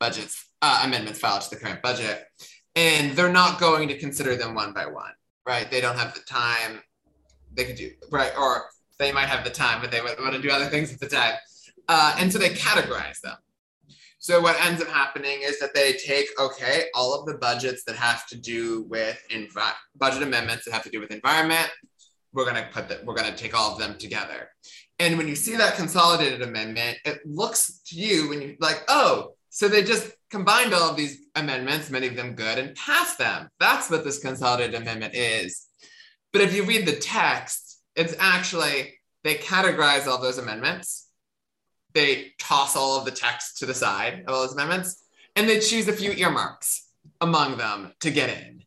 budgets, 0.00 0.46
uh, 0.62 0.82
amendments 0.84 1.18
filed 1.18 1.42
to 1.42 1.50
the 1.50 1.56
current 1.56 1.82
budget. 1.82 2.24
And 2.74 3.14
they're 3.14 3.32
not 3.32 3.60
going 3.60 3.88
to 3.88 3.98
consider 3.98 4.34
them 4.34 4.54
one 4.54 4.72
by 4.72 4.86
one, 4.86 5.12
right? 5.46 5.70
They 5.70 5.82
don't 5.82 5.98
have 5.98 6.14
the 6.14 6.20
time. 6.20 6.80
They 7.54 7.64
could 7.64 7.76
do, 7.76 7.90
right? 8.10 8.32
Or 8.38 8.64
they 8.98 9.12
might 9.12 9.28
have 9.28 9.44
the 9.44 9.50
time, 9.50 9.82
but 9.82 9.90
they 9.90 10.00
want 10.00 10.32
to 10.32 10.40
do 10.40 10.50
other 10.50 10.66
things 10.66 10.92
at 10.92 11.00
the 11.00 11.08
time. 11.08 11.34
Uh, 11.88 12.16
and 12.18 12.32
so 12.32 12.38
they 12.38 12.50
categorize 12.50 13.20
them. 13.20 13.36
So 14.18 14.40
what 14.40 14.56
ends 14.64 14.80
up 14.80 14.88
happening 14.88 15.40
is 15.42 15.58
that 15.58 15.74
they 15.74 15.94
take, 15.94 16.28
okay, 16.38 16.84
all 16.94 17.12
of 17.18 17.26
the 17.26 17.34
budgets 17.38 17.82
that 17.84 17.96
have 17.96 18.24
to 18.28 18.36
do 18.38 18.84
with 18.84 19.20
envi- 19.30 19.74
budget 19.96 20.22
amendments 20.22 20.64
that 20.64 20.72
have 20.72 20.84
to 20.84 20.90
do 20.90 21.00
with 21.00 21.10
environment, 21.10 21.68
we're 22.32 22.44
going 22.44 22.62
to 22.62 22.68
put 22.72 22.88
that 22.88 23.04
we're 23.04 23.14
going 23.14 23.30
to 23.30 23.36
take 23.36 23.58
all 23.58 23.72
of 23.72 23.78
them 23.78 23.98
together. 23.98 24.48
And 24.98 25.18
when 25.18 25.28
you 25.28 25.34
see 25.34 25.56
that 25.56 25.76
consolidated 25.76 26.42
amendment 26.42 26.98
it 27.04 27.20
looks 27.26 27.80
to 27.86 27.96
you 27.96 28.28
when 28.28 28.40
you 28.42 28.56
like 28.60 28.82
oh 28.88 29.34
so 29.50 29.68
they 29.68 29.82
just 29.82 30.10
combined 30.30 30.72
all 30.72 30.90
of 30.90 30.96
these 30.96 31.26
amendments 31.34 31.90
many 31.90 32.06
of 32.06 32.16
them 32.16 32.34
good 32.34 32.58
and 32.58 32.74
passed 32.74 33.18
them. 33.18 33.48
That's 33.60 33.90
what 33.90 34.04
this 34.04 34.18
consolidated 34.18 34.80
amendment 34.80 35.14
is. 35.14 35.66
But 36.32 36.42
if 36.42 36.54
you 36.54 36.64
read 36.64 36.86
the 36.86 36.96
text 36.96 37.82
it's 37.96 38.14
actually 38.18 38.94
they 39.24 39.34
categorize 39.34 40.06
all 40.06 40.20
those 40.20 40.38
amendments 40.38 41.08
they 41.94 42.32
toss 42.38 42.76
all 42.76 42.98
of 42.98 43.04
the 43.04 43.10
text 43.10 43.58
to 43.58 43.66
the 43.66 43.74
side 43.74 44.24
of 44.26 44.34
all 44.34 44.42
those 44.42 44.54
amendments 44.54 45.04
and 45.36 45.48
they 45.48 45.60
choose 45.60 45.88
a 45.88 45.92
few 45.92 46.12
earmarks 46.12 46.88
among 47.20 47.56
them 47.56 47.92
to 48.00 48.10
get 48.10 48.30
in. 48.30 48.62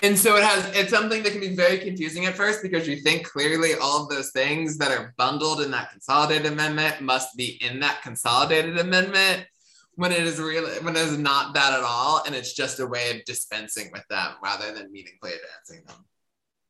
And 0.00 0.16
so 0.16 0.36
it 0.36 0.44
has 0.44 0.76
it's 0.76 0.90
something 0.90 1.24
that 1.24 1.32
can 1.32 1.40
be 1.40 1.56
very 1.56 1.78
confusing 1.78 2.26
at 2.26 2.36
first 2.36 2.62
because 2.62 2.86
you 2.86 2.96
think 2.96 3.26
clearly 3.26 3.74
all 3.74 4.04
of 4.04 4.08
those 4.08 4.30
things 4.30 4.78
that 4.78 4.92
are 4.92 5.12
bundled 5.18 5.60
in 5.60 5.72
that 5.72 5.90
consolidated 5.90 6.46
amendment 6.46 7.00
must 7.00 7.36
be 7.36 7.60
in 7.60 7.80
that 7.80 8.02
consolidated 8.02 8.78
amendment 8.78 9.44
when 9.96 10.12
it 10.12 10.20
is 10.20 10.38
really 10.38 10.70
when 10.82 10.94
it 10.94 11.02
is 11.02 11.18
not 11.18 11.52
that 11.54 11.72
at 11.72 11.82
all 11.82 12.22
and 12.24 12.36
it's 12.36 12.52
just 12.52 12.78
a 12.78 12.86
way 12.86 13.10
of 13.10 13.24
dispensing 13.24 13.90
with 13.92 14.04
them 14.08 14.34
rather 14.40 14.72
than 14.72 14.92
meaningfully 14.92 15.32
advancing 15.32 15.84
them 15.86 16.04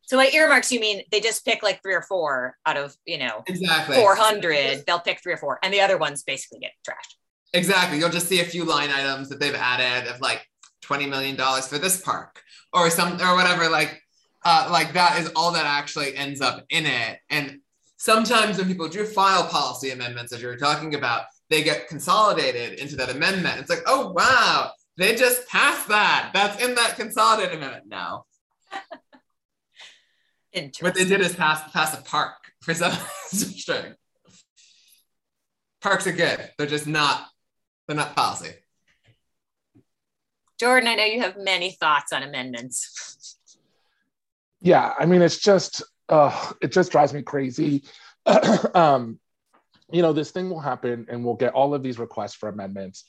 so 0.09 0.17
by 0.17 0.27
earmarks 0.33 0.71
you 0.71 0.79
mean 0.79 1.03
they 1.11 1.19
just 1.19 1.45
pick 1.45 1.61
like 1.61 1.83
three 1.83 1.93
or 1.93 2.01
four 2.01 2.57
out 2.65 2.77
of 2.77 2.95
you 3.05 3.19
know 3.19 3.43
exactly. 3.45 3.95
400 3.95 4.83
they'll 4.87 4.99
pick 4.99 5.21
three 5.21 5.33
or 5.33 5.37
four 5.37 5.59
and 5.61 5.71
the 5.71 5.79
other 5.79 5.99
ones 5.99 6.23
basically 6.23 6.57
get 6.57 6.71
trashed. 6.87 7.13
Exactly. 7.53 7.99
You'll 7.99 8.09
just 8.09 8.27
see 8.27 8.41
a 8.41 8.45
few 8.45 8.65
line 8.65 8.89
items 8.89 9.29
that 9.29 9.39
they've 9.39 9.53
added 9.53 10.09
of 10.09 10.19
like 10.19 10.45
20 10.81 11.05
million 11.05 11.35
dollars 11.35 11.67
for 11.67 11.77
this 11.77 12.01
park 12.01 12.41
or 12.73 12.89
some 12.89 13.21
or 13.21 13.35
whatever 13.35 13.69
like 13.69 14.01
uh, 14.45 14.67
like 14.71 14.93
that 14.93 15.19
is 15.19 15.31
all 15.35 15.51
that 15.51 15.65
actually 15.65 16.15
ends 16.15 16.41
up 16.41 16.65
in 16.69 16.87
it. 16.87 17.19
And 17.29 17.59
sometimes 17.97 18.57
when 18.57 18.67
people 18.67 18.87
do 18.87 19.05
file 19.05 19.45
policy 19.45 19.91
amendments 19.91 20.33
as 20.33 20.41
you're 20.41 20.57
talking 20.57 20.95
about 20.95 21.25
they 21.51 21.61
get 21.61 21.87
consolidated 21.87 22.79
into 22.79 22.95
that 22.95 23.09
amendment. 23.09 23.59
It's 23.59 23.69
like 23.69 23.83
oh 23.85 24.11
wow 24.11 24.71
they 24.97 25.15
just 25.15 25.47
passed 25.47 25.87
that. 25.89 26.31
That's 26.33 26.63
in 26.63 26.73
that 26.73 26.95
consolidated 26.95 27.57
amendment 27.57 27.85
no 27.87 28.25
what 30.79 30.95
they 30.95 31.05
did 31.05 31.21
is 31.21 31.35
pass 31.35 31.71
pass 31.71 31.97
a 31.97 32.01
park 32.03 32.33
for 32.61 32.73
some 32.73 32.91
string 33.25 33.93
parks 35.81 36.07
are 36.07 36.11
good 36.11 36.51
they're 36.57 36.67
just 36.67 36.87
not 36.87 37.27
they're 37.87 37.97
not 37.97 38.15
policy 38.15 38.53
Jordan, 40.59 40.89
I 40.89 40.95
know 40.95 41.05
you 41.05 41.21
have 41.21 41.37
many 41.37 41.71
thoughts 41.71 42.11
on 42.11 42.21
amendments. 42.21 43.37
yeah, 44.59 44.93
I 44.99 45.05
mean, 45.05 45.21
it's 45.21 45.39
just, 45.39 45.81
uh, 46.09 46.51
it 46.61 46.73
just 46.73 46.91
drives 46.91 47.13
me 47.13 47.21
crazy. 47.21 47.85
um, 48.75 49.19
you 49.91 50.01
know, 50.01 50.11
this 50.11 50.31
thing 50.31 50.49
will 50.49 50.59
happen 50.59 51.07
and 51.09 51.23
we'll 51.23 51.35
get 51.35 51.53
all 51.53 51.73
of 51.73 51.81
these 51.81 51.97
requests 51.97 52.35
for 52.35 52.49
amendments 52.49 53.05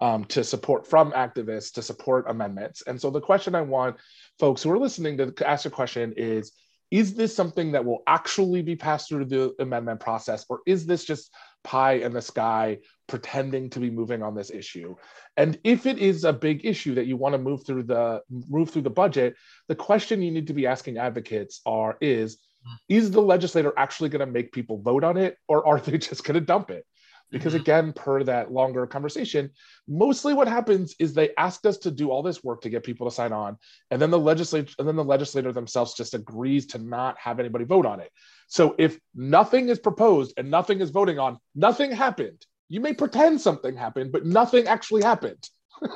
um, 0.00 0.24
to 0.26 0.44
support 0.44 0.86
from 0.86 1.10
activists 1.12 1.72
to 1.72 1.82
support 1.82 2.26
amendments. 2.28 2.82
And 2.86 3.00
so 3.00 3.10
the 3.10 3.20
question 3.20 3.56
I 3.56 3.62
want 3.62 3.96
folks 4.38 4.62
who 4.62 4.70
are 4.70 4.78
listening 4.78 5.16
to 5.18 5.48
ask 5.48 5.66
a 5.66 5.70
question 5.70 6.14
is, 6.16 6.52
is 6.92 7.14
this 7.14 7.34
something 7.34 7.72
that 7.72 7.84
will 7.84 8.02
actually 8.06 8.60
be 8.60 8.76
passed 8.76 9.08
through 9.08 9.24
the 9.24 9.54
amendment 9.58 9.98
process 9.98 10.44
or 10.50 10.60
is 10.66 10.84
this 10.84 11.04
just 11.04 11.32
pie 11.64 11.94
in 11.94 12.12
the 12.12 12.20
sky 12.20 12.78
pretending 13.08 13.70
to 13.70 13.80
be 13.80 13.90
moving 13.90 14.22
on 14.22 14.34
this 14.34 14.50
issue 14.50 14.94
and 15.36 15.58
if 15.64 15.86
it 15.86 15.98
is 15.98 16.24
a 16.24 16.32
big 16.32 16.64
issue 16.64 16.94
that 16.94 17.06
you 17.06 17.16
want 17.16 17.32
to 17.32 17.38
move 17.38 17.64
through 17.64 17.82
the 17.82 18.20
move 18.30 18.70
through 18.70 18.82
the 18.82 18.90
budget 18.90 19.34
the 19.68 19.74
question 19.74 20.22
you 20.22 20.30
need 20.30 20.46
to 20.46 20.52
be 20.52 20.66
asking 20.66 20.98
advocates 20.98 21.62
are 21.64 21.96
is 22.00 22.38
hmm. 22.64 22.74
is 22.88 23.10
the 23.10 23.22
legislator 23.22 23.72
actually 23.76 24.10
going 24.10 24.24
to 24.24 24.32
make 24.32 24.52
people 24.52 24.78
vote 24.78 25.02
on 25.02 25.16
it 25.16 25.38
or 25.48 25.66
are 25.66 25.80
they 25.80 25.98
just 26.10 26.24
going 26.24 26.34
to 26.34 26.40
dump 26.40 26.70
it 26.70 26.84
because 27.32 27.54
mm-hmm. 27.54 27.62
again 27.62 27.92
per 27.92 28.22
that 28.22 28.52
longer 28.52 28.86
conversation 28.86 29.50
mostly 29.88 30.34
what 30.34 30.46
happens 30.46 30.94
is 31.00 31.12
they 31.12 31.34
asked 31.36 31.66
us 31.66 31.78
to 31.78 31.90
do 31.90 32.10
all 32.10 32.22
this 32.22 32.44
work 32.44 32.60
to 32.60 32.70
get 32.70 32.84
people 32.84 33.08
to 33.08 33.14
sign 33.14 33.32
on 33.32 33.56
and 33.90 34.00
then 34.00 34.10
the 34.10 34.18
legislature 34.18 34.74
and 34.78 34.86
then 34.86 34.94
the 34.94 35.02
legislator 35.02 35.52
themselves 35.52 35.94
just 35.94 36.14
agrees 36.14 36.66
to 36.66 36.78
not 36.78 37.18
have 37.18 37.40
anybody 37.40 37.64
vote 37.64 37.86
on 37.86 37.98
it. 37.98 38.10
So 38.46 38.76
if 38.78 38.98
nothing 39.14 39.70
is 39.70 39.78
proposed 39.78 40.34
and 40.36 40.50
nothing 40.50 40.80
is 40.80 40.90
voting 40.90 41.18
on 41.18 41.38
nothing 41.54 41.90
happened. 41.90 42.44
You 42.68 42.80
may 42.80 42.92
pretend 42.94 43.40
something 43.40 43.76
happened 43.76 44.12
but 44.12 44.24
nothing 44.24 44.68
actually 44.68 45.02
happened. 45.02 45.48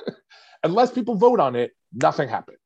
Unless 0.64 0.92
people 0.92 1.14
vote 1.14 1.38
on 1.38 1.54
it 1.54 1.72
nothing 1.92 2.28
happened. 2.28 2.56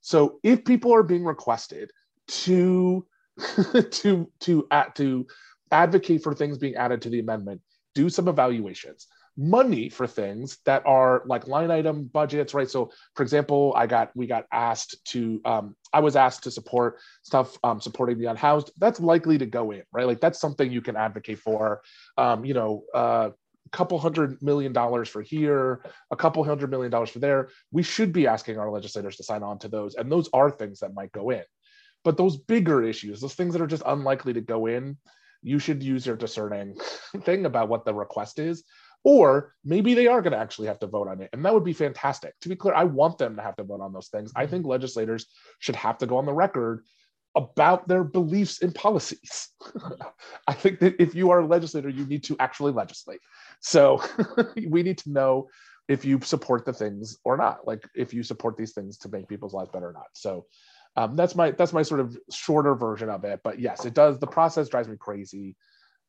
So 0.00 0.40
if 0.42 0.64
people 0.64 0.92
are 0.94 1.02
being 1.02 1.24
requested 1.24 1.90
to 2.26 3.06
to 3.90 4.30
to 4.40 4.66
at 4.70 4.94
to 4.96 5.26
advocate 5.70 6.22
for 6.22 6.34
things 6.34 6.58
being 6.58 6.76
added 6.76 7.02
to 7.02 7.10
the 7.10 7.20
amendment, 7.20 7.60
do 7.94 8.08
some 8.08 8.28
evaluations 8.28 9.06
money 9.36 9.88
for 9.88 10.06
things 10.06 10.58
that 10.64 10.82
are 10.86 11.22
like 11.26 11.48
line 11.48 11.70
item 11.70 12.04
budgets 12.04 12.54
right 12.54 12.70
so 12.70 12.90
for 13.14 13.22
example 13.24 13.72
i 13.76 13.84
got 13.84 14.10
we 14.14 14.26
got 14.26 14.46
asked 14.52 15.04
to 15.04 15.40
um, 15.44 15.74
i 15.92 15.98
was 15.98 16.14
asked 16.14 16.44
to 16.44 16.50
support 16.50 16.98
stuff 17.22 17.58
um, 17.64 17.80
supporting 17.80 18.18
the 18.18 18.26
unhoused 18.26 18.70
that's 18.78 19.00
likely 19.00 19.36
to 19.36 19.46
go 19.46 19.72
in 19.72 19.82
right 19.92 20.06
like 20.06 20.20
that's 20.20 20.40
something 20.40 20.70
you 20.70 20.80
can 20.80 20.96
advocate 20.96 21.38
for 21.38 21.82
um, 22.16 22.44
you 22.44 22.54
know 22.54 22.84
uh, 22.94 23.30
a 23.66 23.70
couple 23.70 23.98
hundred 23.98 24.40
million 24.42 24.72
dollars 24.72 25.08
for 25.08 25.22
here, 25.22 25.84
a 26.10 26.16
couple 26.16 26.44
hundred 26.44 26.70
million 26.70 26.90
dollars 26.90 27.10
for 27.10 27.18
there. 27.18 27.48
We 27.72 27.82
should 27.82 28.12
be 28.12 28.26
asking 28.26 28.58
our 28.58 28.70
legislators 28.70 29.16
to 29.16 29.22
sign 29.24 29.42
on 29.42 29.58
to 29.60 29.68
those. 29.68 29.94
And 29.94 30.12
those 30.12 30.28
are 30.32 30.50
things 30.50 30.80
that 30.80 30.94
might 30.94 31.12
go 31.12 31.30
in. 31.30 31.42
But 32.04 32.16
those 32.16 32.36
bigger 32.36 32.82
issues, 32.82 33.20
those 33.20 33.34
things 33.34 33.54
that 33.54 33.62
are 33.62 33.66
just 33.66 33.82
unlikely 33.86 34.34
to 34.34 34.42
go 34.42 34.66
in, 34.66 34.98
you 35.44 35.58
should 35.60 35.82
use 35.82 36.04
your 36.04 36.16
discerning 36.16 36.76
thing 37.22 37.46
about 37.46 37.68
what 37.68 37.84
the 37.84 37.94
request 37.94 38.38
is 38.38 38.64
or 39.04 39.54
maybe 39.64 39.92
they 39.92 40.06
are 40.06 40.22
going 40.22 40.32
to 40.32 40.38
actually 40.38 40.66
have 40.66 40.78
to 40.78 40.86
vote 40.86 41.08
on 41.08 41.20
it. 41.20 41.28
And 41.32 41.44
that 41.44 41.52
would 41.52 41.64
be 41.64 41.74
fantastic. 41.74 42.32
To 42.40 42.48
be 42.48 42.56
clear, 42.56 42.74
I 42.74 42.84
want 42.84 43.18
them 43.18 43.36
to 43.36 43.42
have 43.42 43.54
to 43.56 43.62
vote 43.62 43.82
on 43.82 43.92
those 43.92 44.08
things. 44.08 44.32
I 44.34 44.42
mm-hmm. 44.42 44.50
think 44.50 44.66
legislators 44.66 45.26
should 45.58 45.76
have 45.76 45.98
to 45.98 46.06
go 46.06 46.16
on 46.16 46.26
the 46.26 46.32
record 46.32 46.84
about 47.36 47.86
their 47.86 48.02
beliefs 48.02 48.58
in 48.62 48.72
policies. 48.72 49.50
I 50.48 50.54
think 50.54 50.80
that 50.80 51.00
if 51.02 51.14
you 51.14 51.30
are 51.30 51.40
a 51.40 51.46
legislator, 51.46 51.90
you 51.90 52.06
need 52.06 52.24
to 52.24 52.36
actually 52.40 52.72
legislate. 52.72 53.20
So 53.60 54.02
we 54.68 54.82
need 54.82 54.98
to 54.98 55.10
know 55.10 55.48
if 55.86 56.04
you 56.04 56.18
support 56.22 56.64
the 56.64 56.72
things 56.72 57.18
or 57.24 57.36
not, 57.36 57.66
like 57.66 57.86
if 57.94 58.14
you 58.14 58.22
support 58.22 58.56
these 58.56 58.72
things 58.72 58.96
to 58.98 59.10
make 59.10 59.28
people's 59.28 59.52
lives 59.52 59.70
better 59.70 59.90
or 59.90 59.92
not. 59.92 60.06
So 60.14 60.46
um, 60.96 61.16
that's 61.16 61.34
my 61.34 61.50
that's 61.52 61.72
my 61.72 61.82
sort 61.82 62.00
of 62.00 62.16
shorter 62.32 62.74
version 62.74 63.08
of 63.08 63.24
it. 63.24 63.40
But 63.42 63.58
yes, 63.58 63.84
it 63.84 63.94
does. 63.94 64.18
The 64.18 64.26
process 64.26 64.68
drives 64.68 64.88
me 64.88 64.96
crazy. 64.96 65.56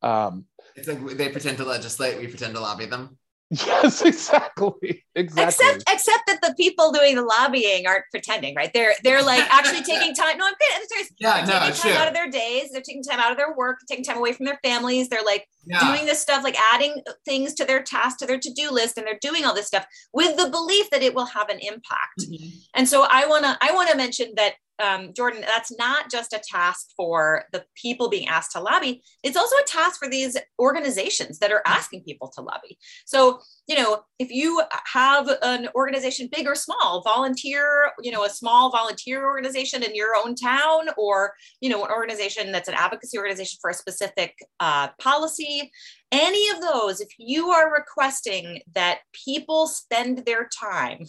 Um, 0.02 0.46
it's 0.76 0.88
like 0.88 1.00
they 1.18 1.30
pretend 1.30 1.58
to 1.58 1.66
legislate, 1.66 2.20
we 2.20 2.28
pretend 2.28 2.54
to 2.56 2.60
lobby 2.62 2.86
them. 2.86 3.18
Yes, 3.52 4.02
exactly. 4.02 5.06
Exactly. 5.14 5.44
Except 5.68 5.84
except 5.88 6.24
that 6.28 6.40
the 6.42 6.56
people 6.58 6.92
doing 6.92 7.16
the 7.16 7.22
lobbying 7.22 7.86
aren't 7.86 8.06
pretending, 8.10 8.56
right? 8.56 8.72
They're 8.74 8.94
they're 9.04 9.22
like 9.22 9.44
actually 9.54 9.84
taking 9.84 10.16
time. 10.16 10.40
No, 10.40 10.48
I'm 10.48 10.54
kidding. 10.60 10.88
They're, 10.90 11.06
yeah, 11.20 11.46
they're 11.46 11.60
no, 11.60 11.66
taking 11.68 11.76
time 11.82 11.92
true. 11.92 12.02
out 12.02 12.08
of 12.08 12.14
their 12.16 12.30
days. 12.30 12.72
They're 12.72 12.82
taking 12.82 13.04
time 13.04 13.20
out 13.20 13.32
of 13.32 13.38
their 13.38 13.54
work, 13.56 13.78
taking 13.88 14.04
time 14.04 14.18
away 14.18 14.34
from 14.34 14.48
their 14.48 14.60
families. 14.64 15.10
They're 15.10 15.24
like 15.24 15.48
Yeah. 15.68 15.80
doing 15.94 16.08
this 16.08 16.20
stuff, 16.20 16.44
like 16.44 16.58
adding 16.74 17.04
things 17.24 17.54
to 17.56 17.66
their 17.66 17.84
task, 17.84 18.18
to 18.20 18.26
their 18.26 18.40
to-do 18.40 18.72
list, 18.72 18.98
and 18.98 19.06
they're 19.06 19.20
doing 19.22 19.46
all 19.46 19.54
this 19.54 19.68
stuff 19.68 19.86
with 20.12 20.36
the 20.38 20.50
belief 20.50 20.90
that 20.90 21.04
it 21.04 21.14
will 21.14 21.26
have 21.28 21.50
an 21.50 21.60
impact. 21.60 22.22
Mhm. 22.22 22.52
And 22.74 22.90
so 22.90 23.04
I 23.08 23.28
want 23.28 23.46
to 23.46 23.56
I 23.62 23.72
want 23.74 23.92
to 23.92 23.96
mention 23.96 24.34
that 24.38 24.56
um, 24.80 25.14
Jordan, 25.14 25.42
that's 25.42 25.76
not 25.78 26.12
just 26.12 26.34
a 26.34 26.40
task 26.40 26.88
for 26.98 27.46
the 27.52 27.66
people 27.76 28.10
being 28.10 28.28
asked 28.28 28.52
to 28.54 28.60
lobby. 28.60 29.02
It's 29.24 29.38
also 29.38 29.56
a 29.58 29.68
task 29.68 30.00
for 30.00 30.10
these 30.10 30.38
organizations 30.60 31.40
that 31.40 31.52
are 31.52 31.62
asking 31.66 32.04
people 32.04 32.30
to 32.36 32.42
lobby. 32.42 32.78
So 33.06 33.40
you 33.68 33.76
know, 33.76 34.04
if 34.20 34.30
you 34.32 34.62
have 34.94 35.28
an 35.42 35.70
organization, 35.76 36.30
big 36.32 36.48
or 36.48 36.56
small, 36.56 37.02
volunteer, 37.04 37.92
you 38.02 38.12
know, 38.12 38.24
a 38.24 38.30
small 38.30 38.72
volunteer 38.72 39.26
organization 39.26 39.82
in 39.82 39.96
your 39.96 40.16
own 40.16 40.36
town, 40.36 40.90
or 40.98 41.34
you 41.62 41.70
know, 41.70 41.84
an 41.84 41.92
organization 41.92 42.52
that's 42.52 42.70
an 42.70 42.76
advocacy 42.76 43.18
organization 43.18 43.58
for 43.62 43.70
a 43.72 43.74
specific 43.74 44.36
uh, 44.60 44.90
policy, 45.00 45.72
any 46.12 46.50
of 46.50 46.62
those, 46.62 47.02
if 47.02 47.10
you 47.18 47.50
are 47.50 47.74
requesting 47.74 48.62
that 48.74 49.00
people 49.14 49.68
spend 49.68 50.20
their 50.26 50.48
time, 50.48 51.00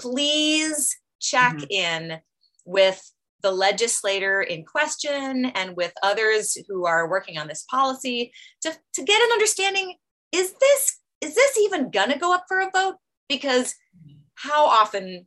please 0.00 0.96
check 1.20 1.54
Mhm. 1.54 1.66
in 1.70 2.20
with 2.64 3.12
the 3.42 3.50
legislator 3.50 4.40
in 4.40 4.64
question 4.64 5.46
and 5.46 5.76
with 5.76 5.92
others 6.02 6.56
who 6.68 6.86
are 6.86 7.08
working 7.08 7.38
on 7.38 7.48
this 7.48 7.64
policy 7.68 8.32
to, 8.60 8.72
to 8.94 9.02
get 9.02 9.20
an 9.20 9.32
understanding 9.32 9.94
is 10.30 10.54
this 10.60 10.98
is 11.20 11.34
this 11.34 11.58
even 11.58 11.90
gonna 11.90 12.18
go 12.18 12.34
up 12.34 12.44
for 12.48 12.60
a 12.60 12.70
vote? 12.74 12.96
Because 13.28 13.74
how 14.34 14.64
often 14.64 15.26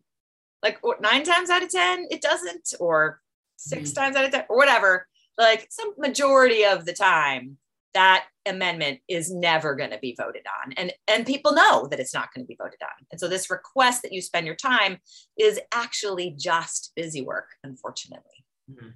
like 0.61 0.79
nine 0.99 1.23
times 1.23 1.49
out 1.49 1.63
of 1.63 1.69
ten 1.69 2.05
it 2.09 2.21
doesn't 2.21 2.73
or 2.79 3.21
6 3.57 3.81
mm-hmm. 3.81 3.93
times 3.93 4.15
out 4.15 4.25
of 4.25 4.31
ten 4.31 4.45
or 4.49 4.57
whatever 4.57 5.07
like 5.37 5.67
some 5.69 5.93
majority 5.97 6.65
of 6.65 6.85
the 6.85 6.93
time 6.93 7.57
that 7.95 8.25
amendment 8.45 8.99
is 9.07 9.33
never 9.33 9.73
going 9.73 9.89
to 9.89 9.97
be 9.97 10.15
voted 10.17 10.43
on. 10.63 10.73
And 10.73 10.93
and 11.07 11.25
people 11.25 11.53
know 11.53 11.87
that 11.87 11.99
it's 11.99 12.13
not 12.13 12.31
going 12.33 12.45
to 12.45 12.47
be 12.47 12.57
voted 12.61 12.79
on. 12.83 13.05
And 13.11 13.19
so 13.19 13.27
this 13.27 13.49
request 13.49 14.03
that 14.03 14.13
you 14.13 14.21
spend 14.21 14.45
your 14.45 14.55
time 14.55 14.97
is 15.39 15.59
actually 15.73 16.35
just 16.37 16.91
busy 16.95 17.23
work 17.23 17.55
unfortunately. 17.63 18.45
Mhm. 18.71 18.93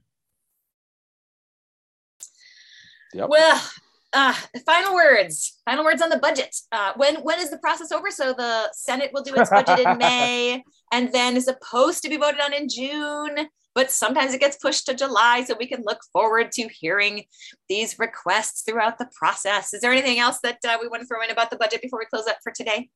Yep. 3.14 3.30
well 3.30 3.70
uh, 4.14 4.34
final 4.66 4.94
words 4.94 5.60
final 5.66 5.84
words 5.84 6.02
on 6.02 6.10
the 6.10 6.20
budget. 6.20 6.56
Uh, 6.72 6.94
when 6.96 7.16
when 7.18 7.40
is 7.40 7.50
the 7.50 7.58
process 7.58 7.92
over? 7.92 8.12
So 8.12 8.34
the 8.34 8.70
senate 8.74 9.12
will 9.14 9.24
do 9.24 9.34
its 9.36 9.50
budget 9.50 9.80
in 9.80 9.98
may 10.10 10.64
and 10.92 11.12
then 11.12 11.38
is 11.38 11.46
supposed 11.46 12.04
to 12.04 12.10
be 12.10 12.18
voted 12.18 12.42
on 12.42 12.54
in 12.54 12.68
june 12.68 13.48
but 13.76 13.92
sometimes 13.92 14.34
it 14.34 14.40
gets 14.40 14.58
pushed 14.58 14.86
to 14.86 14.94
july 14.94 15.44
so 15.44 15.56
we 15.60 15.68
can 15.68 15.84
look 15.86 16.00
forward 16.12 16.52
to 16.52 16.68
hearing 16.70 17.24
these 17.68 17.98
requests 18.00 18.64
throughout 18.64 18.98
the 18.98 19.10
process 19.18 19.74
is 19.74 19.82
there 19.82 19.92
anything 19.92 20.20
else 20.20 20.40
that 20.44 20.58
uh, 20.68 20.78
we 20.82 20.88
want 20.88 21.02
to 21.02 21.08
throw 21.08 21.22
in 21.24 21.32
about 21.32 21.50
the 21.50 21.58
budget 21.58 21.82
before 21.82 22.00
we 22.00 22.06
close 22.06 22.28
up 22.28 22.38
for 22.44 22.52
today 22.52 22.90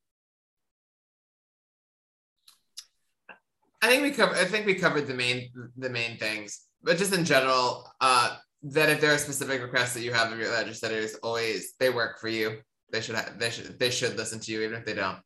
I 3.82 3.86
think 3.86 4.02
we 4.02 4.12
covered. 4.12 4.38
I 4.38 4.46
think 4.46 4.64
we 4.64 4.76
covered 4.76 5.06
the 5.06 5.12
main 5.12 5.50
the 5.76 5.90
main 5.90 6.16
things, 6.16 6.58
but 6.82 6.96
just 6.96 7.12
in 7.12 7.22
general, 7.22 7.86
uh, 8.00 8.34
that 8.62 8.88
if 8.88 8.98
there 8.98 9.12
are 9.12 9.18
specific 9.18 9.60
requests 9.60 9.92
that 9.92 10.00
you 10.00 10.10
have 10.10 10.32
of 10.32 10.38
your 10.38 10.50
legislators, 10.52 11.16
always 11.16 11.74
they 11.78 11.90
work 11.90 12.18
for 12.18 12.28
you. 12.28 12.60
They 12.90 13.02
should 13.02 13.16
have. 13.16 13.38
They 13.38 13.50
should. 13.50 13.78
They 13.78 13.90
should 13.90 14.16
listen 14.16 14.40
to 14.40 14.52
you, 14.52 14.62
even 14.62 14.78
if 14.78 14.86
they 14.86 14.94
don't. 14.94 15.18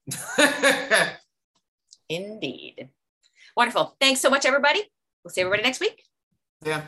indeed 2.09 2.89
wonderful 3.57 3.97
thanks 4.01 4.21
so 4.21 4.31
much 4.31 4.47
everybody 4.47 4.83
we'll 5.25 5.33
see 5.33 5.41
everybody 5.41 5.63
next 5.63 5.81
week 5.81 6.03
yeah. 6.65 6.83